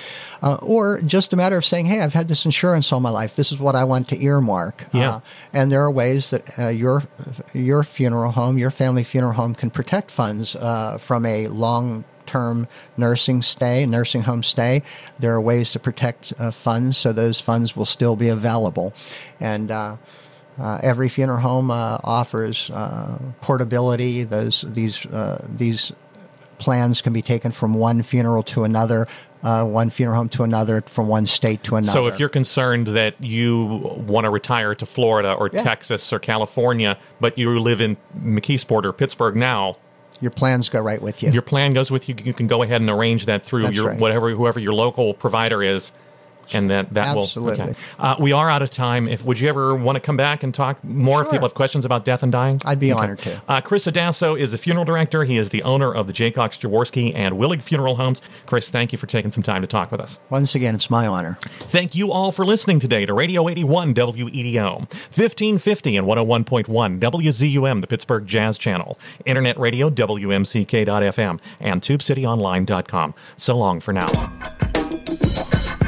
uh, 0.41 0.55
or 0.61 1.01
just 1.01 1.33
a 1.33 1.35
matter 1.35 1.57
of 1.57 1.65
saying, 1.65 1.87
"Hey, 1.87 1.99
I've 1.99 2.13
had 2.13 2.29
this 2.29 2.45
insurance 2.45 2.91
all 2.93 3.01
my 3.01 3.09
life. 3.09 3.35
This 3.35 3.51
is 3.51 3.59
what 3.59 3.75
I 3.75 3.83
want 3.83 4.07
to 4.09 4.23
earmark." 4.23 4.85
Yeah. 4.93 5.15
Uh, 5.15 5.19
and 5.51 5.71
there 5.71 5.83
are 5.83 5.91
ways 5.91 6.29
that 6.29 6.57
uh, 6.57 6.69
your 6.69 7.03
your 7.53 7.83
funeral 7.83 8.31
home, 8.31 8.57
your 8.57 8.71
family 8.71 9.03
funeral 9.03 9.33
home, 9.33 9.55
can 9.55 9.69
protect 9.69 10.09
funds 10.09 10.55
uh, 10.55 10.97
from 10.97 11.25
a 11.25 11.47
long 11.49 12.05
term 12.25 12.67
nursing 12.97 13.41
stay, 13.41 13.85
nursing 13.85 14.23
home 14.23 14.43
stay. 14.43 14.81
There 15.19 15.33
are 15.33 15.41
ways 15.41 15.71
to 15.73 15.79
protect 15.79 16.33
uh, 16.39 16.51
funds 16.51 16.97
so 16.97 17.11
those 17.13 17.39
funds 17.39 17.75
will 17.75 17.85
still 17.85 18.15
be 18.15 18.29
available. 18.29 18.93
And 19.39 19.69
uh, 19.69 19.97
uh, 20.59 20.79
every 20.83 21.09
funeral 21.09 21.39
home 21.39 21.71
uh, 21.71 21.97
offers 22.03 22.69
uh, 22.69 23.17
portability. 23.41 24.23
Those 24.23 24.61
these 24.67 25.05
uh, 25.07 25.45
these 25.49 25.93
plans 26.59 27.01
can 27.01 27.13
be 27.13 27.21
taken 27.21 27.51
from 27.51 27.73
one 27.73 28.03
funeral 28.03 28.43
to 28.43 28.63
another, 28.63 29.07
uh, 29.43 29.65
one 29.65 29.89
funeral 29.89 30.17
home 30.17 30.29
to 30.29 30.43
another, 30.43 30.81
from 30.81 31.07
one 31.07 31.25
state 31.25 31.63
to 31.63 31.75
another. 31.75 31.91
So, 31.91 32.07
if 32.07 32.19
you're 32.19 32.29
concerned 32.29 32.87
that 32.87 33.15
you 33.19 33.65
want 34.07 34.25
to 34.25 34.29
retire 34.29 34.75
to 34.75 34.85
Florida 34.85 35.33
or 35.33 35.49
yeah. 35.51 35.63
Texas 35.63 36.13
or 36.13 36.19
California, 36.19 36.97
but 37.19 37.37
you 37.37 37.59
live 37.59 37.81
in 37.81 37.97
McKeesport 38.17 38.85
or 38.85 38.93
Pittsburgh 38.93 39.35
now, 39.35 39.77
your 40.21 40.31
plans 40.31 40.69
go 40.69 40.79
right 40.79 41.01
with 41.01 41.23
you. 41.23 41.31
Your 41.31 41.41
plan 41.41 41.73
goes 41.73 41.91
with 41.91 42.07
you. 42.07 42.15
You 42.23 42.33
can 42.33 42.47
go 42.47 42.61
ahead 42.63 42.79
and 42.79 42.89
arrange 42.89 43.25
that 43.25 43.43
through 43.43 43.63
That's 43.63 43.75
your 43.75 43.87
right. 43.89 43.99
whatever 43.99 44.29
whoever 44.29 44.59
your 44.59 44.73
local 44.73 45.13
provider 45.13 45.61
is 45.61 45.91
and 46.51 46.69
that 46.69 46.93
that 46.93 47.15
Absolutely. 47.15 47.57
will. 47.57 47.69
Okay. 47.69 47.79
Uh, 47.99 48.15
we 48.19 48.31
are 48.31 48.49
out 48.49 48.61
of 48.61 48.69
time. 48.69 49.07
If 49.07 49.25
would 49.25 49.39
you 49.39 49.49
ever 49.49 49.75
want 49.75 49.95
to 49.95 49.99
come 49.99 50.17
back 50.17 50.43
and 50.43 50.53
talk 50.53 50.83
more? 50.83 51.17
Sure. 51.17 51.23
If 51.23 51.31
people 51.31 51.47
have 51.47 51.55
questions 51.55 51.85
about 51.85 52.05
death 52.05 52.23
and 52.23 52.31
dying, 52.31 52.61
I'd 52.65 52.79
be 52.79 52.91
okay. 52.91 53.01
honored 53.01 53.19
to. 53.19 53.41
Uh, 53.47 53.61
Chris 53.61 53.85
Adasso 53.85 54.37
is 54.37 54.53
a 54.53 54.57
funeral 54.57 54.85
director. 54.85 55.23
He 55.23 55.37
is 55.37 55.49
the 55.49 55.63
owner 55.63 55.93
of 55.93 56.07
the 56.07 56.13
Jaycox 56.13 56.59
Jaworski 56.59 57.13
and 57.15 57.35
Willig 57.35 57.61
Funeral 57.61 57.95
Homes. 57.95 58.21
Chris, 58.45 58.69
thank 58.69 58.91
you 58.91 58.97
for 58.97 59.07
taking 59.07 59.31
some 59.31 59.43
time 59.43 59.61
to 59.61 59.67
talk 59.67 59.91
with 59.91 60.01
us. 60.01 60.19
Once 60.29 60.55
again, 60.55 60.75
it's 60.75 60.89
my 60.89 61.07
honor. 61.07 61.37
Thank 61.41 61.95
you 61.95 62.11
all 62.11 62.31
for 62.31 62.45
listening 62.45 62.79
today 62.79 63.05
to 63.05 63.13
Radio 63.13 63.47
81 63.49 63.93
WEDO, 63.93 64.79
1550 64.79 65.97
and 65.97 66.07
101.1 66.07 66.99
WZUM, 66.99 67.81
the 67.81 67.87
Pittsburgh 67.87 68.25
Jazz 68.25 68.57
Channel, 68.57 68.99
Internet 69.25 69.59
Radio 69.59 69.89
WMCK.FM, 69.89 71.39
and 71.59 71.81
TubeCityOnline.com. 71.81 73.13
So 73.37 73.57
long 73.57 73.79
for 73.79 73.93
now. 73.93 74.09